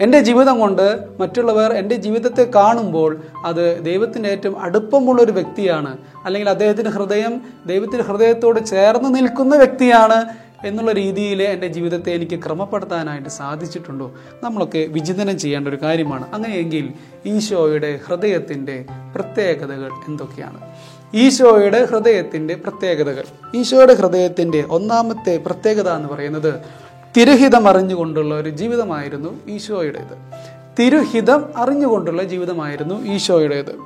എന്റെ 0.00 0.20
ജീവിതം 0.20 0.60
കൊണ്ട് 0.60 0.98
മറ്റുള്ളവർ 1.20 1.72
എന്റെ 1.72 1.94
ജീവിതത്തെ 1.94 2.50
കാണുമ്പോൾ 2.54 3.22
അത് 3.44 3.84
ദൈവത്തിന്റെ 3.84 4.28
ഏറ്റവും 4.28 4.60
അടുപ്പമുള്ള 4.60 5.22
ഒരു 5.22 5.32
വ്യക്തിയാണ്. 5.32 5.96
അല്ലെങ്കിൽ 6.24 6.50
അദ്ദേഹത്തിന്റെ 6.50 6.90
ഹൃദയം 6.90 7.42
ദൈവത്തിന്റെ 7.66 8.04
ഹൃദയത്തോട് 8.04 8.64
ചേർന്ന് 8.64 9.14
നിൽക്കുന്ന 9.14 9.56
വ്യക്തിയാണ് 9.56 10.24
എന്നുള്ള 10.66 10.92
രീതിയിൽ 10.92 11.42
എന്റെ 11.42 11.68
ജീവിതത്തെ 11.68 12.10
എനിക്ക് 12.10 12.40
ക്രമപ്പെടുത്താനായിട്ട് 12.44 13.28
സാധിച്ചിട്ടുണ്ടോ? 13.28 14.12
നമ്മളൊക്കെ 14.42 14.78
വിചിന്തനം 14.78 15.38
ചെയ്യേണ്ട 15.38 15.68
ഒരു 15.68 15.82
കാര്യമാണ്. 15.82 16.34
അങ്ങനെയെങ്കിൽ 16.34 16.92
ഈശോയുടെ 17.26 18.00
ഹൃദയത്തിന്റെ 18.06 18.84
പ്രത്യേകതകൾ 19.14 19.90
എന്തൊക്കെയാണ്? 20.08 20.60
ഈശോയുടെ 21.14 21.84
ഹൃദയത്തിന്റെ 21.84 22.54
പ്രത്യേകതകൾ. 22.54 23.24
ഈശോയുടെ 23.56 23.94
ഹൃദയത്തിന്റെ 23.94 24.64
ഒന്നാമത്തെ 24.70 25.36
പ്രത്യേകത 25.46 25.88
എന്ന് 25.88 26.08
പറയുന്നത് 26.08 26.81
തിരുഹിതം 27.16 27.68
അറിഞ്ഞുകൊണ്ടുള്ള 27.68 28.34
ഒരു 28.34 28.48
ജീവിതമായിരുന്നു 28.48 29.46
ഈശോയുടേത്. 29.48 30.18
തിരുഹിതം 30.78 31.44
അറിഞ്ഞുകൊണ്ടുള്ള 31.56 32.22
ജീവിതമായിരുന്നു 32.22 33.04
ഈശോയുടേത്. 33.04 33.78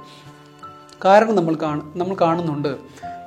കാരണം 1.05 1.37
നമ്മൾ 1.37 1.55
കാണ 1.63 1.81
നമ്മൾ 1.97 2.17
കാണുന്നുണ്ട്. 2.21 2.77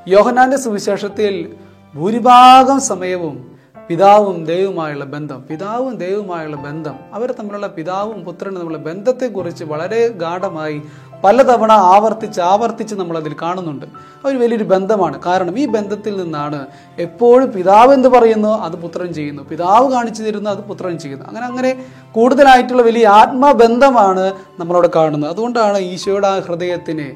യോഹനാന്റെ 0.08 0.58
സുവിശേഷത്തിൽ 0.58 1.54
ഭൂരിഭാഗം 1.96 2.82
സമയവും 2.82 3.49
പിതാവും 3.90 4.46
ദൈവവുമായുള്ള 4.46 5.06
ബന്ധം 5.06 5.44
പിതാവും 5.50 5.96
ദൈവവുമായുള്ള 5.96 6.56
ബന്ധം 6.56 6.96
അവർ 7.14 7.32
തമ്മിലുള്ള 7.32 7.68
പിതാവും 7.68 8.24
പുത്രനും 8.24 8.56
തമ്മിലുള്ള 8.56 8.78
ബന്ധത്തെക്കുറിച്ച് 8.78 9.64
വളരെ 9.64 10.08
ഗാഠമായി 10.08 10.82
പലതവണ 11.24 11.72
ആവർത്തിച്ച് 11.72 12.42
ആവർത്തിച്ച് 12.42 12.96
നമ്മൾ 12.96 13.18
അതിൽ 13.18 13.36
കാണുന്നുണ്ട്. 13.42 13.86
ഒരു 14.26 14.38
വലിയൊരു 14.38 14.64
ബന്ധമാണ്. 14.64 15.24
കാരണം 15.24 15.60
ഈ 15.60 15.66
ബന്ധത്തിൽ 15.66 16.24
നിന്നാണ് 16.24 16.68
എപ്പോഴും 17.00 17.52
പിതാവ് 17.52 17.94
എന്ത് 17.94 18.08
പറയുന്നു? 18.08 18.50
അത് 18.50 18.74
പുത്രൻ 18.74 19.14
ചെയ്യുന്നു. 19.14 19.44
പിതാവ് 19.44 19.92
കാണിച്ചു 19.92 20.24
തരുന്നു 20.24 20.50
അത് 20.50 20.60
പുത്രൻ 20.60 21.00
ചെയ്യുന്നു. 21.00 21.26
അങ്ങനെ 21.26 21.46
അങ്ങനെ 21.46 21.86
കൂടുതലായിട്ടുള്ള 22.12 22.82
വലിയ 22.82 23.08
ആത്മബന്ധമാണ് 23.08 24.34
നമ്മളവിടെ 24.60 24.90
കാണുന്നത്. 24.96 25.32
അതുകൊണ്ടാണ് 25.32 25.78
ഈശോയുടെ 25.78 26.28
ആ 26.28 26.40
ഹൃദയത്തിനെ 26.40 27.14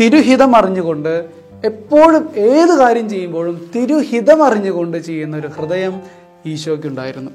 തിരുഹിതം 0.00 0.56
അറിഞ്ഞുകൊണ്ട് 0.56 1.45
എപ്പോഴും 1.64 2.30
ഏത് 2.36 2.78
കാര്യം 2.78 3.10
ചെയ്യുമ്പോഴും 3.10 3.70
തിരുഹിതം 3.74 4.44
അറിഞ്ഞുകൊണ്ട് 4.44 4.98
ചെയ്യുന്ന 4.98 5.36
ഒരു 5.36 5.46
ഹൃദയം 5.46 6.00
ഈശോയ്ക്കുണ്ടായിരുന്നു. 6.46 7.30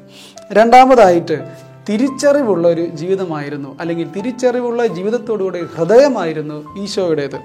രണ്ടാമതായിട്ട് 0.51 1.45
തിരിച്ചറിവുള്ള 1.89 2.67
ഒരു 2.67 2.85
ജീവിതമായിരുന്നു 2.85 3.77
അല്ലെങ്കിൽ 3.79 4.07
തിരിച്ചറിവുള്ള 4.11 4.87
ജീവിതത്തോടുകൂടി 4.87 5.59
ഹൃദയമായിരുന്നു 5.77 6.79
ഈശോയുടേത്. 6.79 7.35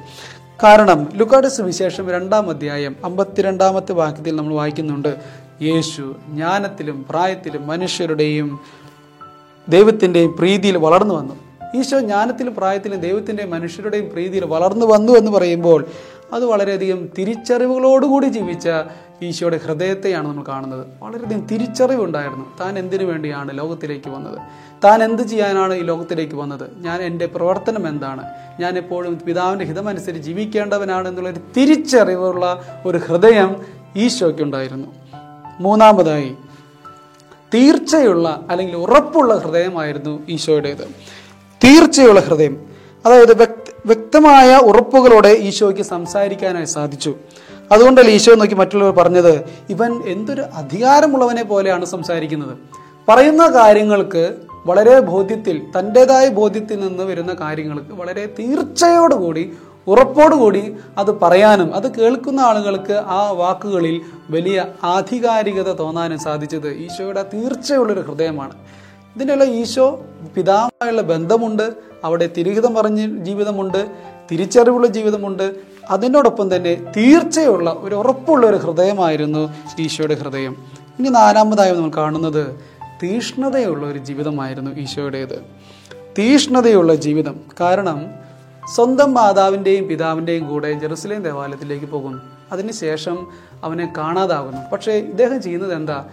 കാരണം 0.65 1.09
ലുക്കാട് 1.15 1.47
സുവിശേഷം 1.47 2.11
രണ്ടാം 2.11 2.51
അധ്യായം 2.51 2.97
അമ്പത്തിരണ്ടാമത്തെ 3.05 3.93
വാക്യത്തിൽ 3.93 4.37
നമ്മൾ 4.37 4.55
വായിക്കുന്നുണ്ട് 4.55 5.17
യേശു 5.63 6.15
ജ്ഞാനത്തിലും 6.29 7.07
പ്രായത്തിലും 7.11 7.67
മനുഷ്യരുടെയും 7.67 8.61
ദൈവത്തിന്റെയും 9.69 10.37
പ്രീതിയിൽ 10.37 10.77
വളർന്നു 10.77 11.15
വന്നു. 11.15 11.47
ഈശോ 11.79 12.01
ജ്ഞാനത്തിലും 12.01 12.55
പ്രായത്തിലും 12.55 13.01
ദൈവത്തിന്റെയും 13.01 13.51
മനുഷ്യരുടെയും 13.51 14.11
പ്രീതിയിൽ 14.11 14.45
വളർന്നു 14.45 14.87
വന്നു 14.87 15.13
എന്ന് 15.13 15.31
പറയുമ്പോൾ 15.31 15.87
അത് 16.33 16.45
വളരെയധികം 16.45 17.09
തിരിച്ചറിവുകളോടുകൂടി 17.19 18.27
ജീവിച്ച 18.27 18.69
ഈശോയുടെ 19.23 19.61
ഹൃദയത്തെയാണ് 19.65 20.29
നമ്മൾ 20.29 20.45
കാണുന്നത്. 20.49 20.87
വളരെയധികം 21.03 21.47
തിരിച്ചറിവുണ്ടായിരുന്നു. 21.47 22.59
താൻ 22.61 22.79
എന്തിനു 22.79 23.05
വേണ്ടിയാണ് 23.05 23.59
ലോകത്തിലേക്ക് 23.59 24.11
വന്നത്? 24.11 24.39
താൻ 24.85 25.03
എന്ത് 25.03 25.23
ചെയ്യാനാണ് 25.23 25.75
ഈ 25.75 25.81
ലോകത്തിലേക്ക് 25.81 26.35
വന്നത്? 26.35 26.71
ഞാൻ 26.79 27.03
എന്റെ 27.03 27.27
പ്രവർത്തനം 27.27 27.89
എന്താണ്? 27.89 28.23
ഞാൻ 28.61 28.79
എപ്പോഴും 28.79 29.21
പിതാവിന്റെ 29.27 29.65
ഹിതമനുസരിച്ച് 29.65 30.23
ജീവിക്കേണ്ടവനാണ് 30.23 31.09
എന്നുള്ളൊരു 31.09 31.41
തിരിച്ചറിവുള്ള 31.57 32.63
ഒരു 32.87 32.99
ഹൃദയം 32.99 33.65
ഈശോയ്ക്കുണ്ടായിരുന്നു. 33.97 34.87
മൂന്നാമതായി 35.61 36.35
തീർച്ചയുള്ള 37.55 38.47
അല്ലെങ്കിൽ 38.51 38.77
ഉറപ്പുള്ള 38.77 39.37
ഹൃദയമായിരുന്നു 39.37 40.27
ഈശോയുടേത്. 40.29 40.89
തീർച്ചയുള്ള 41.65 42.21
ഹൃദയം. 42.21 42.67
അതായത് 43.07 43.66
വ്യക്തമായ 43.87 44.57
ഉറപ്പുകളോടെ 44.57 45.29
ഈശോയ്ക്ക് 45.29 45.83
സംസാരിക്കാനായി 45.83 46.65
സാധിച്ചു. 46.65 47.15
അതുകൊണ്ടല്ലേ 47.73 48.13
ഈശോ 48.15 48.35
നോക്കി 48.35 48.55
മറ്റുള്ളവർ 48.55 48.93
പറഞ്ഞത് 48.93 49.45
ഇവൻ 49.71 49.93
എന്തൊരു 50.07 50.43
അധികാരമുള്ളവനെ 50.55 51.45
പോലെയാണ് 51.45 51.85
സംസാരിക്കുന്നത്. 51.85 52.55
പറയുന്ന 53.09 53.47
കാര്യങ്ങൾക്ക് 53.47 54.35
വളരെ 54.67 55.01
ബോധ്യത്തിൽ 55.01 55.63
തന്റെതായ 55.79 56.29
ബോധ്യത്തിൽ 56.29 56.81
നിന്ന് 56.81 57.05
വരുന്ന 57.05 57.33
കാര്യങ്ങൾക്ക് 57.41 57.95
വളരെ 57.95 58.35
തീർച്ചയോടുകൂടി 58.39 59.53
ഉറപ്പോടുകൂടി 59.87 60.77
അത് 60.99 61.11
പറയാനും 61.19 61.75
അത് 61.75 61.95
കേൾക്കുന്ന 61.95 62.41
ആളുകൾക്ക് 62.41 62.93
ആ 62.93 63.31
വാക്കുകളിൽ 63.31 64.01
വലിയ 64.31 64.65
ആധികാരികത 64.85 65.73
തോന്നാനും 65.73 66.19
സാധിച്ചത് 66.19 66.69
ഈശോയുടെ 66.69 67.23
തീർച്ചയുള്ളൊരു 67.35 68.01
ഹൃദയമാണ്. 68.01 68.55
ഇതിനെല്ലാം 69.17 69.51
ഈശോ 69.51 70.01
പിതാവുമായുള്ള 70.37 71.03
ബന്ധമുണ്ട്. 71.03 71.73
അവിടെ 72.05 72.31
തിരുഹിതം 72.37 72.75
പറഞ്ഞ 72.75 73.25
ജീവിതമുണ്ട്. 73.25 73.87
തിരിച്ചറിവുള്ള 74.31 74.87
ജീവിതമുണ്ട്. 74.87 75.57
അതിനോടൊപ്പം 75.91 76.57
തന്നെ 76.57 76.93
തീർച്ചയുള്ള 76.97 77.71
ഒരു 77.71 77.95
ഉറപ്പുള്ള 77.95 78.47
ഒരു 78.47 78.57
ഹൃദയമായിരുന്നു 78.57 79.53
ഈശോയുടെ 79.79 80.15
ഹൃദയം. 80.15 80.57
ഇനി 80.99 81.09
നാലാമതായി 81.09 81.75
നമ്മൾ 81.75 81.91
കാണുന്നത് 81.97 82.61
തീഷ്ണതയുള്ള 83.03 83.87
ഒരു 83.87 83.99
ജീവിതമായിരുന്നു 83.99 84.71
ഈശോയുടേത്. 84.71 85.45
തീഷ്ണതയുള്ള 86.19 86.95
ജീവിതം. 86.95 87.41
കാരണം 87.61 88.07
സ്വന്തം 88.75 89.15
മാതാവിന്റെയും 89.15 89.89
പിതാവിന്റെയും 89.89 90.49
കൂടെ 90.49 90.73
ജെറുസലേം 90.73 91.23
ദേവാലയത്തിലേക്ക് 91.23 91.87
പോകുന്നു 91.87 92.23
അതിനുശേഷം 92.53 93.27
അവനെ 93.65 93.93
കാണാതാകുന്നു. 93.99 94.71
പക്ഷേ 94.73 94.93
ഇദ്ദേഹം 94.93 95.43
ചെയ്യുന്നത് 95.43 95.75
എന്താ? 95.75 96.05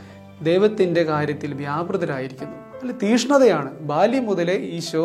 ദൈവത്തിന്റെ 0.42 1.04
കാര്യത്തിൽ 1.04 1.54
വ്യാപൃതരായിരിക്കുന്നു. 1.54 2.63
അല്ല 2.84 2.94
തീഷ്ണതയാണ്. 3.04 3.70
ബാല്യം 3.82 4.26
മുതലേ 4.26 4.56
ഈശോ 4.78 5.04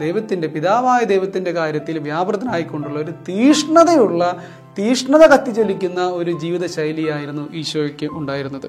ദൈവത്തിന്റെ 0.00 0.48
പിതാവായ 0.48 1.00
ദൈവത്തിന്റെ 1.04 1.52
കാര്യത്തിൽ 1.52 1.98
വ്യാപൃതനായിക്കൊണ്ടുള്ള 1.98 2.98
ഒരു 3.00 3.12
തീഷ്ണതയുള്ള 3.28 4.22
തീഷ്ണത 4.78 5.24
കത്തിച്ചൊലിക്കുന്ന 5.26 6.00
ഒരു 6.08 6.32
ജീവിത 6.38 6.66
ശൈലിയായിരുന്നു 6.66 7.52
ഈശോയ്ക്ക് 7.52 8.06
ഉണ്ടായിരുന്നത്. 8.12 8.68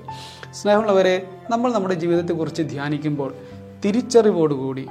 സ്നേഹമുള്ളവരെ 0.53 1.15
നമ്മൾ 1.49 1.73
നമ്മുടെ 1.73 1.93
ജീവിതത്തെക്കുറിച്ച് 1.93 2.61
ധ്യാനിക്കുമ്പോൾ 2.61 3.33
തിരിച്ചറിവോടുകൂടി 3.85 4.85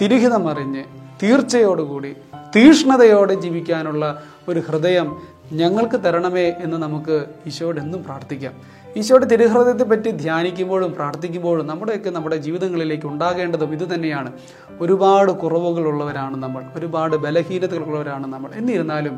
തിരുഹിതമറിഞ്ഞ് 0.00 0.84
തീർച്ചയോടുകൂടി 1.22 2.12
തീഷ്ണതയോടെ 2.56 3.34
ജീവിക്കാനുള്ള 3.34 4.22
ഒരു 4.48 4.60
ഹൃദയം 4.60 5.08
ഞങ്ങൾക്ക് 5.52 5.96
തരണമേ 5.96 6.46
എന്ന് 6.64 6.76
നമുക്ക് 6.76 7.24
ഈശോയോട് 7.46 7.80
എന്നും 7.80 8.04
പ്രാർത്ഥിക്കാം. 8.04 8.54
ഈശോയുടെ 8.96 9.26
തിരുഹൃദയത്തെ 9.26 9.84
പറ്റി 9.84 10.10
ധ്യാനിക്കുമ്പോഴും 10.10 10.92
പ്രാർത്ഥിക്കുമ്പോഴും 10.94 11.66
നമ്മുടെയൊക്കെ 11.66 12.10
നമ്മുടെ 12.10 12.36
ജീവിതങ്ങളിലേക്ക് 12.36 13.06
ഉണ്ടാകേണ്ടതും 13.06 13.72
ഇത് 13.72 13.94
തന്നെയാണ്. 13.94 14.32
ഒരുപാട് 14.80 15.32
കുറവുകളുള്ളവരാണ് 15.32 16.36
നമ്മൾ 16.42 16.62
ഒരുപാട് 16.74 17.16
ബലഹീനതകളുള്ളവരാണ് 17.16 18.26
നമ്മൾ. 18.34 18.50
എന്നിരുന്നാലും 18.54 19.16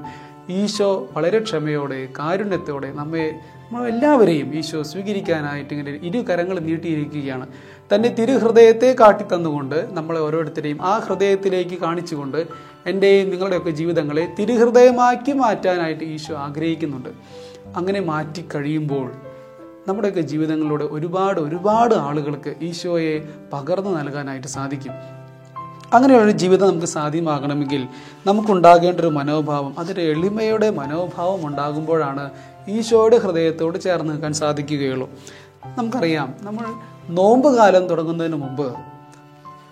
ഈശോ 0.51 1.09
വളരെ 1.13 1.39
ക്ഷമയോടെ 1.39 2.09
കാരുണ്യത്തോടെ 2.19 2.93
നമ്മെ 2.93 3.27
നമ്മളെല്ലാവരെയും 3.71 4.55
ഈശോ 4.59 4.83
സ്വീകരിക്കാനായിട്ട് 4.83 5.73
ഇങ്ങനെ 5.75 5.93
ഇരു 6.03 6.25
കരങ്ങൾ 6.29 6.59
നീട്ടിയിരിക്കുകയാണ്. 6.59 7.47
തന്നെ 7.95 8.09
തിരുഹൃദയത്തെ 8.19 8.97
കാട്ടിത്തന്നുകൊണ്ട് 9.01 9.89
നമ്മളെ 9.93 10.21
ഓരോരുത്തരെയും 10.21 10.79
ആ 10.83 10.99
ഹൃദയത്തിലേക്ക് 10.99 11.79
കാണിച്ചുകൊണ്ട് 11.83 12.41
എന്റെയും 12.87 13.31
നിങ്ങളുടെയൊക്കെ 13.31 13.71
ജീവിതങ്ങളെ 13.71 14.29
തിരുഹൃദയമാക്കി 14.39 15.33
മാറ്റാനായിട്ട് 15.33 16.05
ഈശോ 16.05 16.35
ആഗ്രഹിക്കുന്നുണ്ട്. 16.47 17.09
അങ്ങനെ 17.77 18.01
മാറ്റി 18.01 18.45
കഴിയുമ്പോൾ 18.55 19.09
നമ്മുടെയൊക്കെ 19.89 20.21
ജീവിതങ്ങളിലൂടെ 20.21 20.85
ഒരുപാട് 20.85 21.41
ഒരുപാട് 21.41 21.95
ആളുകൾക്ക് 21.95 22.55
ഈശോയെ 22.63 23.29
പകർന്നു 23.53 23.91
നൽകാനായിട്ട് 23.91 24.47
സാധിക്കും. 24.47 24.93
അങ്ങനെയുള്ളൊരു 25.93 26.39
ജീവിതം 26.39 26.69
നമുക്ക് 26.69 26.87
സാധ്യമാകണമെങ്കിൽ 26.87 27.89
നമുക്കുണ്ടാകേണ്ട 28.27 29.01
ഒരു 29.01 29.07
മനോഭാവം 29.07 29.75
അതൊരു 29.79 30.01
എളിമയുടെ 30.01 30.71
മനോഭാവം 30.71 31.47
ഉണ്ടാകുമ്പോഴാണ് 31.47 32.31
ഈശോയുടെ 32.69 33.19
ഹൃദയത്തോട് 33.19 33.79
ചേർന്ന് 33.79 34.13
നിൽക്കാൻ 34.13 34.33
സാധിക്കുകയുള്ളൂ. 34.33 35.11
നമുക്കറിയാം 35.79 36.35
നമ്മൾ 36.41 36.67
നോമ്പ് 37.09 37.57
കാലം 37.57 37.89
തുടങ്ങുന്നതിന് 37.89 38.37
മുമ്പ് 38.37 38.77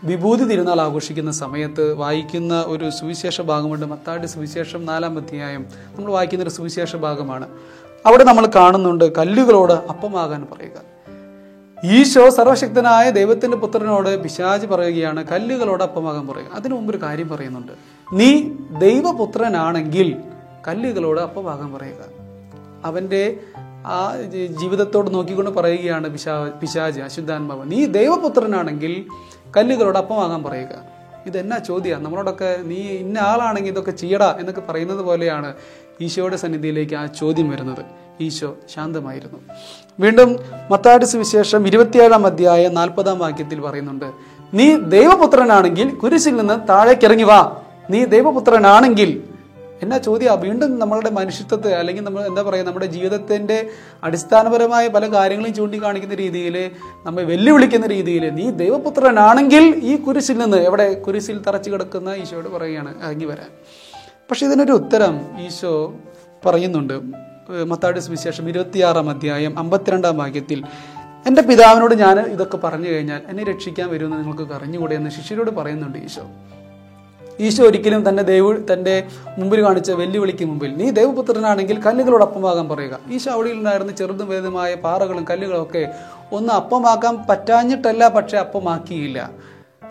വിഭൂതി 0.04 0.44
തിരുനാൾ 0.44 0.80
ആഘോഷിക്കുന്ന 0.80 1.30
സമയത്ത് 1.30 1.94
വായിക്കുന്ന 1.94 2.64
ഒരു 2.66 2.90
സുവിശേഷ 2.90 3.40
ഭാഗമുണ്ട്. 3.40 3.86
മത്താടി 3.86 4.26
സുവിശേഷം 4.26 4.86
നാലാം 4.86 5.18
അധ്യായം. 5.18 5.66
നമ്മൾ 5.96 6.10
വായിക്കുന്ന 6.12 6.42
ഒരു 6.42 6.50
സുവിശേഷ 6.50 6.96
ഭാഗമാണ്. 6.96 7.48
അവിടെ 8.06 8.24
നമ്മൾ 8.24 8.46
കാണുന്നുണ്ട് 8.46 9.14
കല്ലുകളോട് 9.14 9.72
അപ്പമാകാൻ 9.72 10.46
പറയുക. 10.52 10.94
ഈശോ 11.84 12.30
സർവശക്തനായ 12.30 13.10
ദൈവത്തിന്റെ 13.10 13.56
പുത്രനോട് 13.56 14.22
പിശാജ് 14.22 14.66
പറയുകയാണ് 14.66 15.24
കല്ലുകളോട് 15.24 15.82
അപ്പമാകാൻ 15.82 16.26
പറയുക. 16.26 16.46
അതിനു 16.54 16.74
മുമ്പ് 16.74 16.96
ഒരു 16.96 17.02
കാര്യം 17.02 17.28
പറയുന്നുണ്ട്. 17.28 17.72
നീ 18.12 18.50
ദൈവപുത്രനാണെങ്കിൽ 18.78 20.16
കല്ലുകളോട് 20.68 21.20
അപ്പമാകാൻ 21.20 21.72
പറയുക. 21.72 21.96
അവന്റെ 22.84 23.40
ആ 23.86 24.16
ജീവിതത്തോട് 24.46 25.14
നോക്കിക്കൊണ്ട് 25.14 25.50
പറയുകയാണ് 25.50 26.10
പിശാ 26.10 26.52
പിശാജ് 26.60 27.00
അശുദ്ധാത്മാവ്. 27.00 27.70
നീ 27.70 27.84
ദൈവപുത്രനാണെങ്കിൽ 27.84 29.04
കല്ലുകളോട് 29.56 29.98
അപ്പമാകാൻ 29.98 30.42
പറയുക. 30.42 30.93
ഇതെന്നാ 31.26 31.58
ചോദ്യം? 31.58 32.02
നമ്മളോടൊക്കെ 32.02 32.56
നീ 32.64 32.76
ഇന്ന 32.76 33.18
ആളാണെങ്കിൽ 33.18 33.70
ഇതൊക്കെ 33.70 33.90
ചെയ്യടാ 33.90 34.36
എന്നൊക്കെ 34.40 34.60
പറയുന്നത് 34.60 34.98
പോലെയാണ് 34.98 35.54
ഈശോയുടെ 36.00 36.36
സന്നിധിയിലേക്ക് 36.36 36.94
ആ 36.94 37.06
ചോദ്യം 37.06 37.50
വരുന്നത്. 37.50 37.84
ഈശോ 38.20 38.56
ശാന്തമായിരുന്നു. 38.74 39.38
വീണ്ടും 40.00 40.38
മത്താടി 40.70 41.04
സുവിശേഷം 41.04 41.66
ഇരുപത്തിയേഴാം 41.66 42.26
അധ്യായ 42.26 42.68
നാൽപ്പതാം 42.68 43.18
വാക്യത്തിൽ 43.18 43.60
പറയുന്നുണ്ട് 43.60 44.08
നീ 44.54 44.76
ദൈവപുത്രനാണെങ്കിൽ 44.76 45.94
കുരിശിൽ 45.94 46.36
നിന്ന് 46.36 46.68
താഴേക്കിറങ്ങി 46.68 47.22
വാ. 47.22 47.60
നീ 47.90 48.04
ദൈവപുത്രനാണെങ്കിൽ 48.04 49.10
എന്നാ 49.84 49.98
ചോദ്യം? 50.06 50.40
വീണ്ടും 50.40 50.70
നമ്മളുടെ 50.82 51.10
മനുഷ്യത്വത്തെ 51.18 51.70
അല്ലെങ്കിൽ 51.80 52.04
നമ്മൾ 52.08 52.22
എന്താ 52.30 52.42
പറയുക 52.42 52.66
നമ്മുടെ 52.68 52.86
ജീവിതത്തിന്റെ 52.96 53.58
അടിസ്ഥാനപരമായ 54.04 54.84
പല 54.96 55.04
കാര്യങ്ങളും 55.14 55.54
ചൂണ്ടിക്കാണിക്കുന്ന 55.54 56.14
രീതിയിൽ 56.14 56.56
നമ്മെ 57.06 57.24
വെല്ലുവിളിക്കുന്ന 57.32 57.86
രീതിയിൽ 57.86 58.24
നീ 58.38 58.46
ദൈവപുത്രനാണെങ്കിൽ 58.62 59.64
ഈ 59.90 59.94
കുരിശിൽ 60.06 60.38
നിന്ന് 60.38 60.60
എവിടെ 60.68 60.86
കുരിശിൽ 61.06 61.38
തറച്ചു 61.46 61.70
കിടക്കുന്ന 61.70 62.10
ഈശോയോട് 62.22 62.48
പറയുകയാണ് 62.48 62.90
ഇറങ്ങി 63.04 63.28
വരാൻ. 63.32 63.50
പക്ഷെ 64.30 64.46
ഇതിനൊരു 64.46 64.72
ഉത്തരം 64.72 65.14
ഈശോ 65.46 65.72
പറയുന്നുണ്ട്. 66.46 66.96
മത്താടി 67.70 68.00
സുവിശേഷം 68.00 68.44
ഇരുപത്തിയാറാം 68.48 69.08
അധ്യായം 69.10 69.58
അമ്പത്തിരണ്ടാം 69.58 70.18
വാക്യത്തിൽ 70.18 70.60
എന്റെ 71.28 71.42
പിതാവിനോട് 71.42 71.94
ഞാൻ 71.94 72.16
ഇതൊക്കെ 72.20 72.56
പറഞ്ഞു 72.56 72.88
കഴിഞ്ഞാൽ 72.88 73.20
എന്നെ 73.28 73.44
രക്ഷിക്കാൻ 73.44 73.86
വരുമെന്ന് 73.92 74.18
നിങ്ങൾക്ക് 74.18 74.54
അറിഞ്ഞുകൂടെ? 74.58 74.94
എന്ന് 74.94 75.10
ശിഷ്യരോട് 75.10 75.50
പറയുന്നുണ്ട് 75.50 75.98
ഈശോ. 75.98 76.24
ഈശോ 77.40 77.64
ഒരിക്കലും 77.64 78.08
തന്റെ 78.08 78.22
ദൈവ 78.22 78.74
തന്റെ 78.74 79.06
മുമ്പിൽ 79.38 79.62
കാണിച്ച 79.62 79.90
വെല്ലുവിളിക്ക് 79.90 80.44
മുമ്പിൽ. 80.44 80.76
നീ 80.76 80.90
ദൈവപുത്രനാണെങ്കിൽ 80.90 81.80
കല്ലുകളോട് 81.80 82.22
അപ്പമാകാൻ 82.22 82.68
പറയുക. 82.68 82.98
ഈശോ 83.10 83.30
അവിടെ 83.30 83.48
ഉണ്ടായിരുന്ന 83.48 83.92
ചെറുതും 83.92 84.28
വലുതുമായ 84.28 84.74
പാറകളും 84.74 85.26
കല്ലുകളും 85.30 85.62
ഒക്കെ 85.62 85.88
ഒന്ന് 86.32 86.52
അപ്പമാക്കാൻ 86.52 87.16
പറ്റാഞ്ഞിട്ടല്ല 87.16 88.08
പക്ഷെ 88.08 88.36
അപ്പമാക്കിയില്ല. 88.36 89.30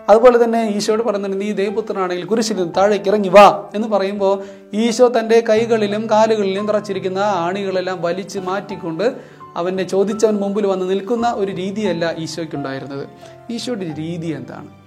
അതുപോലെ 0.08 0.44
തന്നെ 0.44 0.68
ഈശോയോട് 0.68 1.02
പറയുന്നുണ്ട് 1.02 1.40
നീ 1.40 1.52
ദൈവപുത്രനാണെങ്കിൽ 1.52 2.24
കുരിശിൽ 2.24 2.56
നിന്ന് 2.56 2.74
താഴേക്ക് 2.76 3.08
ഇറങ്ങി 3.08 3.28
വാ. 3.28 3.70
എന്ന് 3.74 3.88
പറയുമ്പോൾ 3.88 4.42
ഈശോ 4.74 5.08
തന്റെ 5.08 5.40
കൈകളിലും 5.48 6.10
കാലുകളിലും 6.10 6.68
തറച്ചിരിക്കുന്ന 6.68 7.18
ആണികളെല്ലാം 7.18 8.02
വലിച്ചു 8.02 8.38
മാറ്റിക്കൊണ്ട് 8.38 9.14
അവനെ 9.56 9.82
ചോദിച്ചവൻ 9.82 10.36
മുമ്പിൽ 10.36 10.66
വന്ന് 10.66 10.90
നിൽക്കുന്ന 10.90 11.32
ഒരു 11.32 11.52
രീതിയല്ല 11.52 12.14
ഈശോയ്ക്കുണ്ടായിരുന്നത്. 12.18 13.08
ഈശോയുടെ 13.50 13.84
രീതി 13.84 14.26
എന്താണ്? 14.26 14.83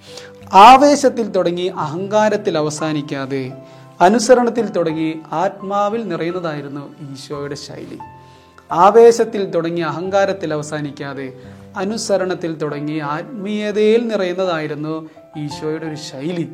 ആവേശത്തിൽ 0.53 1.27
തുടങ്ങി 1.27 1.67
അഹങ്കാരത്തിൽ 1.67 2.57
അവസാനിക്കാതെ 2.57 3.51
അനുസരണത്തിൽ 4.01 4.69
തുടങ്ങി 4.69 5.19
ആത്മാവിൽ 5.31 6.07
നിറയുന്നതായിരുന്നു 6.07 6.95
ഈശോയുടെ 7.13 7.55
ശൈലി. 7.55 7.97
ആവേശത്തിൽ 8.71 9.45
തുടങ്ങി 9.45 9.81
അഹങ്കാരത്തിൽ 9.81 10.53
അവസാനിക്കാതെ 10.53 11.33
അനുസരണത്തിൽ 11.75 12.55
തുടങ്ങി 12.55 12.99
ആത്മീയതയിൽ 12.99 14.07
നിറയുന്നതായിരുന്നു 14.07 15.09
ഈശോയുടെ 15.37 15.85
ഒരു 15.85 15.95
ശൈലി. 15.95 16.49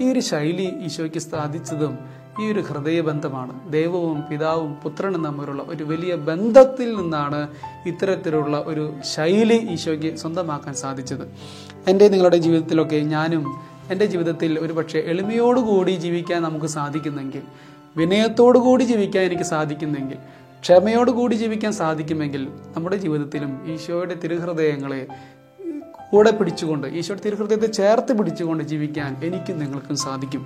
ഈ 0.00 0.12
ഒരു 0.12 0.20
ശൈലി 0.20 0.74
ഈശോയ്ക്ക് 0.84 1.18
സാധിച്ചതും 1.18 1.98
ഈ 2.40 2.52
ഒരു 2.52 2.60
ഹൃദയബന്ധമാണ്. 2.60 3.72
ദൈവവും 3.72 4.18
പിതാവും 4.30 4.72
പുത്രനും 4.82 5.24
തമ്മിലുള്ള 5.24 5.62
ഒരു 5.68 5.84
വലിയ 5.84 6.14
ബന്ധത്തിൽ 6.14 6.96
നിന്നാണ് 6.96 7.48
ഇത്തരത്തിലുള്ള 7.86 8.64
ഒരു 8.66 8.84
ശൈലി 9.14 9.58
ഈശോയ്ക്ക് 9.74 10.16
സ്വന്തമാക്കാൻ 10.18 10.74
സാധിച്ചത്. 10.74 11.24
എന്റെ 11.88 12.08
നിങ്ങളുടെ 12.08 12.36
ജീവിതത്തിലൊക്കെ 12.36 13.00
ഞാനും 13.14 13.44
എന്റെ 13.90 14.06
ജീവിതത്തിൽ 14.06 14.58
ഒരുപക്ഷെ 14.58 14.98
എളിമയോടുകൂടി 14.98 15.92
ജീവിക്കാൻ 15.96 16.42
നമുക്ക് 16.42 16.66
സാധിക്കുന്നെങ്കിൽ 16.66 17.42
വിനയത്തോടു 17.96 18.58
കൂടി 18.58 18.84
ജീവിക്കാൻ 18.84 19.22
എനിക്ക് 19.24 19.46
സാധിക്കുന്നെങ്കിൽ 19.54 20.18
ക്ഷമയോടുകൂടി 20.62 21.34
ജീവിക്കാൻ 21.34 21.72
സാധിക്കുമെങ്കിൽ 21.72 22.42
നമ്മുടെ 22.74 22.96
ജീവിതത്തിലും 22.96 23.52
ഈശോയുടെ 23.72 24.14
തിരുഹൃദയങ്ങളെ 24.22 25.00
കൂടെ 26.10 26.30
പിടിച്ചുകൊണ്ട് 26.30 26.86
ഈശോയുടെ 26.86 27.22
തിരുഹൃദയത്തെ 27.24 27.66
ചേർത്ത് 27.66 28.12
പിടിച്ചുകൊണ്ട് 28.18 28.64
ജീവിക്കാൻ 28.64 29.16
എനിക്കും 29.26 29.58
നിങ്ങൾക്കും 29.58 29.96
സാധിക്കും. 29.96 30.42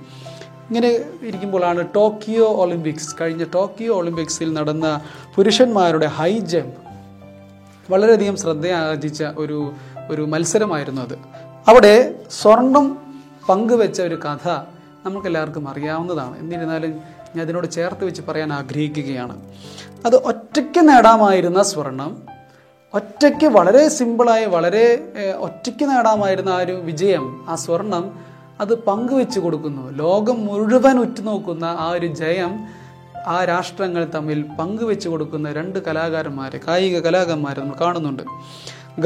ഇങ്ങനെ 0.69 0.89
ഇരിക്കുമ്പോഴാണ് 1.23 1.95
ടോക്കിയോ 1.95 2.47
ഒളിമ്പിക്സ്. 2.47 3.17
കഴിഞ്ഞ 3.21 3.45
ടോക്കിയോ 3.55 3.95
ഒളിമ്പിക്സിൽ 3.95 4.53
നടന്ന 4.53 5.01
പുരുഷന്മാരുടെ 5.35 6.07
ഹൈ 6.07 6.39
ജമ്പ് 6.39 6.79
വളരെയധികം 7.93 8.37
ശ്രദ്ധയാർജിച്ച 8.37 9.25
ഒരു 9.39 9.73
ഒരു 10.11 10.23
മത്സരമായിരുന്നു 10.23 11.03
അത്. 11.03 11.15
അവിടെ 11.69 12.15
സ്വർണം 12.31 12.99
പങ്കുവെച്ച 13.49 14.01
ഒരു 14.01 14.15
കഥ 14.15 14.49
നമുക്കെല്ലാവർക്കും 15.07 15.69
അറിയാവുന്നതാണ്. 15.69 16.39
എന്നിരുന്നാലും 16.39 16.91
ഞാൻ 17.37 17.41
അതിനോട് 17.41 17.71
ചേർത്ത് 17.71 18.05
വെച്ച് 18.05 18.23
പറയാൻ 18.23 18.53
ആഗ്രഹിക്കുകയാണ്. 18.53 19.41
അത് 20.07 20.17
ഒറ്റയ്ക്ക് 20.17 20.89
നേടാമായിരുന്ന 20.89 21.63
സ്വർണം 21.63 22.23
ഒറ്റയ്ക്ക് 22.95 23.47
വളരെ 23.47 23.89
സിമ്പിളായി 23.89 24.45
വളരെ 24.45 24.85
ഒറ്റയ്ക്ക് 25.39 25.85
നേടാമായിരുന്ന 25.91 26.49
ആ 26.49 26.57
ഒരു 26.57 26.73
വിജയം 26.73 27.47
ആ 27.49 27.55
സ്വർണം 27.55 28.32
അത് 28.61 28.79
പങ്കുവെച്ചു 28.79 29.41
കൊടുക്കുന്നു. 29.41 29.91
ലോകം 29.91 30.47
മുഴുവൻ 30.47 30.99
ഉറ്റുനോക്കുന്ന 30.99 31.65
ആ 31.65 31.91
ഒരു 31.91 32.07
ജയം 32.07 32.83
ആ 33.27 33.45
രാഷ്ട്രങ്ങൾ 33.45 34.05
തമ്മിൽ 34.15 34.45
പങ്കുവെച്ചു 34.59 35.09
കൊടുക്കുന്ന 35.09 35.53
രണ്ട് 35.53 35.79
കലാകാരന്മാരെ 35.79 36.61
കായിക 36.69 36.99
കലാകാരന്മാരെ 36.99 37.61
നമ്മൾ 37.61 37.75
കാണുന്നുണ്ട്. 37.81 38.23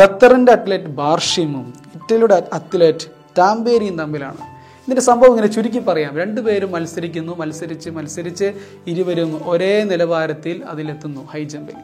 ഖത്തറിന്റെ 0.00 0.52
അത്ലറ്റ് 0.52 0.84
ബാർഷിമും 0.84 1.74
ഇറ്റലിയുടെ 1.94 2.48
അത്ലറ്റ് 2.52 3.06
ടാംബേരിയും 3.38 3.98
തമ്മിലാണ്. 3.98 4.55
ഇതിന്റെ 4.86 5.02
സംഭവം 5.02 5.28
ഇങ്ങനെ 5.28 5.46
ചുരുക്കി 5.46 5.78
പറയാം. 5.78 6.16
രണ്ടുപേരും 6.16 6.72
മത്സരിക്കുന്നു 6.72 7.36
മത്സരിച്ച് 7.36 7.90
മത്സരിച്ച് 7.90 8.52
ഇരുവരും 8.86 9.40
ഒരേ 9.44 9.84
നിലവാരത്തിൽ 9.84 10.64
അതിലെത്തുന്നു 10.64 11.28
ഹൈ 11.32 11.44
ജമ്പിൽ 11.44 11.74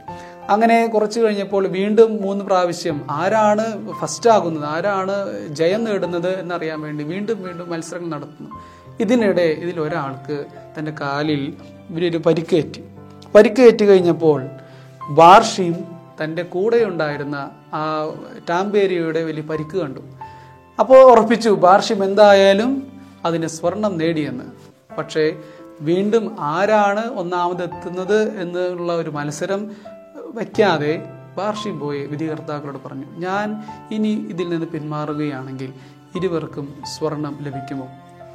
അങ്ങനെ 0.50 0.86
കുറച്ച് 0.86 1.20
കഴിഞ്ഞപ്പോൾ 1.20 1.66
വീണ്ടും 1.66 2.22
മൂന്ന് 2.22 2.44
പ്രാവശ്യം 2.44 3.06
ആരാണ് 3.10 3.64
ഫസ്റ്റ് 4.00 4.30
ആകുന്നത് 4.30 4.64
ആരാണ് 4.64 5.48
ജയം 5.48 5.84
നേടുന്നത് 5.84 6.40
എന്നറിയാൻ 6.40 6.80
വേണ്ടി 6.80 7.04
വീണ്ടും 7.04 7.42
വീണ്ടും 7.42 7.70
മത്സരങ്ങൾ 7.70 8.08
നടത്തുന്നു. 8.08 8.50
ഇതിനിടെ 9.00 9.42
ഇതിൽ 9.42 9.80
ഒരാൾക്ക് 9.80 10.44
തന്റെ 10.78 10.92
കാലിൽ 11.00 11.52
ഇവരൊരു 11.90 12.18
പരിക്കേറ്റ്. 12.18 12.80
പരിക്കേറ്റ് 13.34 13.84
കഴിഞ്ഞപ്പോൾ 13.84 14.42
ബാർഷിയും 15.10 15.84
തന്റെ 16.24 16.42
കൂടെയുണ്ടായിരുന്ന 16.42 17.50
ആ 17.74 18.10
ടാമ്പേരിയയുടെ 18.50 19.22
വലിയ 19.24 19.42
പരിക്ക് 19.42 19.76
കണ്ടു. 19.76 20.00
അപ്പോൾ 20.80 21.10
ഉറപ്പിച്ചു 21.12 21.50
ബാർഷിം 21.50 22.04
എന്തായാലും 22.04 22.91
അതിന് 23.24 23.46
സ്വർണം 23.46 23.98
നേടിയെന്ന്. 23.98 24.44
പക്ഷേ 24.98 25.42
വീണ്ടും 25.80 26.36
ആരാണ് 26.40 27.10
ഒന്നാമതെത്തുന്നത് 27.10 28.40
എന്നുള്ള 28.40 28.92
ഒരു 28.96 29.10
മത്സരം 29.10 29.70
വയ്ക്കാതെ 30.34 31.08
ബാർഷിം 31.36 31.80
പോയി 31.80 32.06
വിധികർത്താക്കളോട് 32.06 32.78
പറഞ്ഞു 32.86 33.06
ഞാൻ 33.18 33.62
ഇനി 33.90 34.08
ഇതിൽ 34.08 34.48
നിന്ന് 34.48 34.66
പിന്മാറുകയാണെങ്കിൽ 34.66 35.72
ഇരുവർക്കും 36.16 36.74
സ്വർണം 36.98 37.38
ലഭിക്കുമോ? 37.40 37.88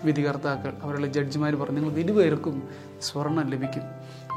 വിധികർത്താക്കൾ 0.03 0.73
അവരുടെ 0.83 1.07
ജഡ്ജിമാർ 1.07 1.55
പറഞ്ഞു 1.55 1.79
നിങ്ങൾ 1.79 1.99
ഇരുപേർക്കും 1.99 2.63
സ്വർണം 3.01 3.49
ലഭിക്കും. 3.49 3.81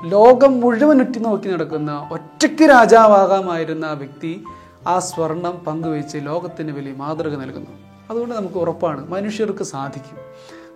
ലോകം 0.04 0.60
മുഴുവൻ 0.60 1.00
ഉറ്റുനോക്കി 1.00 1.48
നടക്കുന്ന 1.48 2.08
ഒറ്റയ്ക്ക് 2.10 2.70
രാജാവാകാമായിരുന്ന 2.70 3.84
ആ 3.84 3.92
വ്യക്തി 3.92 4.44
ആ 4.86 4.98
സ്വർണം 4.98 5.64
പങ്കുവെച്ച് 5.66 6.18
ലോകത്തിന് 6.22 6.72
വലിയ 6.72 6.92
മാതൃക 6.92 7.36
നൽകുന്നു. 7.36 7.89
അതുകൊണ്ട് 8.10 8.34
നമുക്ക് 8.34 8.54
ഉറപ്പാണ്. 8.54 9.10
മനുഷ്യർക്ക് 9.10 9.64
സാധിക്കും. 9.64 10.18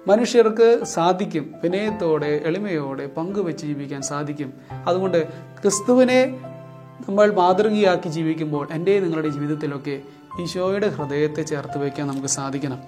മനുഷ്യർക്ക് 0.07 0.85
സാധിക്കും. 0.85 1.55
വിനയത്തോടെ 1.63 2.41
എളിമയോടെ 2.45 3.07
പങ്കുവെച്ച് 3.07 3.67
ജീവിക്കാൻ 3.67 4.03
സാധിക്കും. 4.03 4.53
അതുകൊണ്ട് 4.87 5.29
ക്രിസ്തുവിനെ 5.63 6.41
നമ്മൾ 7.09 7.33
മാതൃകയാക്കി 7.33 8.09
ജീവിക്കുമ്പോൾ 8.09 8.69
എന്റെ 8.73 9.01
നിങ്ങളുടെ 9.01 9.29
ജീവിതത്തിലൊക്കെ 9.29 10.03
ഈശോയുടെ 10.43 10.89
ഹൃദയത്തെ 10.89 11.43
ചേർത്ത് 11.43 11.79
വയ്ക്കാൻ 11.79 12.07
നമുക്ക് 12.07 12.27
സാധിക്കണം. 12.27 12.79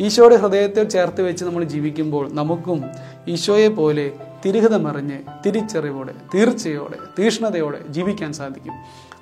ഈശോയുടെ 0.00 0.36
ഹൃദയത്തെ 0.36 0.84
ചേർത്ത് 0.84 1.22
വെച്ച് 1.22 1.44
നമ്മൾ 1.44 1.64
ജീവിക്കുമ്പോൾ 1.64 2.32
നമുക്കും 2.32 2.84
ഈശോയെ 3.28 3.68
പോലെ 3.68 4.12
തിരുഹിതമറിഞ്ഞ് 4.46 5.18
തിരിച്ചറിവോടെ 5.46 6.14
തീർച്ചയോടെ 6.34 6.98
തീഷ്ണതയോടെ 7.18 7.78
ജീവിക്കാൻ 7.88 8.32
സാധിക്കും. 8.32 8.72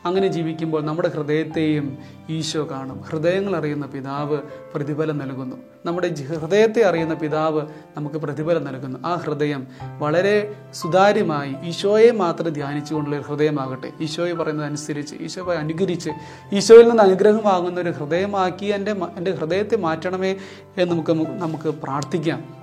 അങ്ങനെ 0.05 0.29
ജീവിക്കുമ്പോൾ 0.29 0.83
നമ്മുടെ 0.83 1.09
ഹൃദയത്തെയും 1.09 1.99
ഈശോ 2.31 2.69
കാണും. 2.71 3.01
ഹൃദയങ്ങൾ 3.01 3.57
അറിയുന്ന 3.57 3.87
പിതാവ് 3.87 4.39
പ്രതിഫലം 4.75 5.19
നൽകുന്നു. 5.19 5.57
നമ്മുടെ 5.87 6.09
ഹൃദയത്തെ 6.25 6.83
അറിയുന്ന 6.83 7.15
പിതാവ് 7.15 7.63
നമുക്ക് 7.97 8.17
പ്രതിഫലം 8.17 8.65
നൽകുന്നു. 8.65 8.99
ആ 9.07 9.15
ഹൃദയം 9.15 9.67
വളരെ 9.99 10.55
സുതാര്യമായി 10.75 11.55
ഈശോയെ 11.63 12.11
മാത്രം 12.11 12.53
ധ്യാനിച്ചുകൊണ്ടുള്ള 12.53 13.17
ഒരു 13.17 13.25
ഹൃദയമാകട്ടെ. 13.25 13.93
ഈശോയെ 14.01 14.33
പറയുന്നതനുസരിച്ച് 14.33 15.15
ഈശോയെ 15.21 15.59
അനുകരിച്ച് 15.59 16.11
ഈശോയിൽ 16.53 16.89
നിന്ന് 16.89 17.03
അനുഗ്രഹം 17.03 17.45
വാങ്ങുന്ന 17.45 17.81
ഒരു 17.81 17.91
ഹൃദയമാക്കി 17.91 18.67
എന്റെ 18.67 18.93
എന്റെ 19.17 19.31
ഹൃദയത്തെ 19.31 19.77
മാറ്റണമേ 19.77 20.37
എന്ന് 20.79 20.93
നമുക്ക് 20.93 21.13
നമുക്ക് 21.13 21.69
പ്രാർത്ഥിക്കാം. 21.69 22.61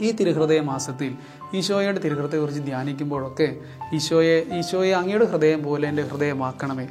ഈ 0.00 0.10
തിരുഹൃദയ 0.12 0.60
മാസത്തിൽ 0.60 1.39
ഈശോയുടെ 1.54 1.98
തിരുഹൃത്തെക്കുറിച്ച് 1.98 2.60
ധ്യാനിക്കുമ്പോഴൊക്കെ 2.60 3.56
ഈശോയെ 3.94 4.42
ഈശോയെ 4.52 4.92
അങ്ങയുടെ 4.92 5.24
ഹൃദയം 5.24 5.62
പോലെ 5.62 5.88
എന്റെ 5.88 6.02
ഹൃദയമാക്കണമേ. 6.02 6.88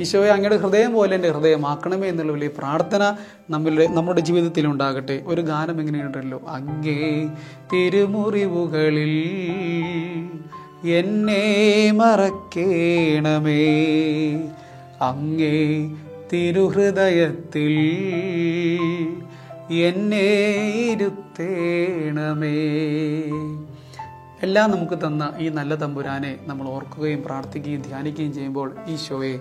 ഈശോയെ 0.00 0.30
അങ്ങയുടെ 0.30 0.56
ഹൃദയം 0.56 0.92
പോലെ 0.92 1.14
എന്റെ 1.14 1.30
ഹൃദയമാക്കണമേ 1.30 2.08
എന്നുള്ള 2.08 2.32
വലിയ 2.32 2.48
പ്രാർത്ഥന 2.48 3.16
നമ്മളുടെ 3.50 3.86
നമ്മുടെ 3.86 4.20
ജീവിതത്തിൽ 4.20 4.66
ഉണ്ടാകട്ടെ. 4.66 5.22
ഒരു 5.26 5.40
ഗാനം 5.40 5.80
എങ്ങനെയുണ്ടല്ലോ? 5.80 6.42
അങ്ങേ 6.48 7.28
തിരുമുറിവുകളിൽ 7.72 9.18
എന്നെ 10.88 11.92
മറക്കേണമേ. 11.94 13.64
അങ്ങേ 15.00 15.90
തിരുഹൃദയത്തിൽ 16.32 17.74
എന്നെ 19.74 20.54
ഇരുത്തേണമേ. 20.92 22.54
എല്ലാം 24.42 24.70
നമുക്ക് 24.70 25.06
തന്ന 25.06 25.32
ഈ 25.38 25.48
നല്ല 25.48 25.74
തമ്പുരാനെ 25.74 26.38
നമ്മൾ 26.46 26.68
ഓർക്കുകയും 26.68 27.22
പ്രാർത്ഥിക്കുകയും 27.22 27.82
ധ്യാനിക്കുകയും 27.82 28.32
ചെയ്യുമ്പോൾ 28.34 28.74
ഈശോയെ 28.86 29.40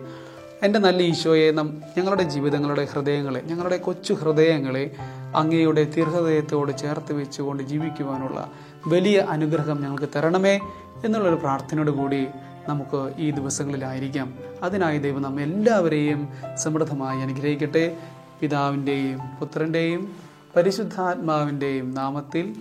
എന്റെ 0.64 0.80
നല്ല 0.80 1.02
ഈശോയെ 1.02 1.52
നം 1.52 1.82
ഞങ്ങളുടെ 1.98 2.24
ജീവിതങ്ങളുടെ 2.24 2.88
ഹൃദയങ്ങളെ 2.92 3.42
ഞങ്ങളുടെ 3.46 3.78
കൊച്ചു 3.78 4.14
ഹൃദയങ്ങളെ 4.14 4.96
അങ്ങയുടെ 5.36 5.84
തീർഹൃദയത്തോട് 5.98 6.78
ചേർത്ത് 6.78 7.14
വെച്ചുകൊണ്ട് 7.14 7.64
ജീവിക്കുവാനുള്ള 7.64 8.50
വലിയ 8.88 9.20
അനുഗ്രഹം 9.20 9.82
ഞങ്ങൾക്ക് 9.82 10.10
തരണമേ 10.16 10.60
എന്നുള്ളൊരു 11.06 11.36
പ്രാർത്ഥനയോട് 11.36 11.92
കൂടി 11.92 12.28
നമുക്ക് 12.68 13.14
ഈ 13.18 13.32
ദിവസങ്ങളിലായിരിക്കാം. 13.32 14.34
അതിനായി 14.64 14.98
ദൈവം 14.98 15.22
നമ്മെ 15.22 15.44
എല്ലാവരെയും 15.44 16.30
സമൃദ്ധമായി 16.56 17.22
അനുഗ്രഹിക്കട്ടെ. 17.22 17.98
പിതാവിന്റെയും 18.40 19.20
പുത്രന്റെയും 19.40 20.16
പരിശുദ്ധാത്മാവിന്റെയും 20.56 21.94
നാമത്തിൽ 21.94 22.56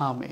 ആമേ 0.00 0.30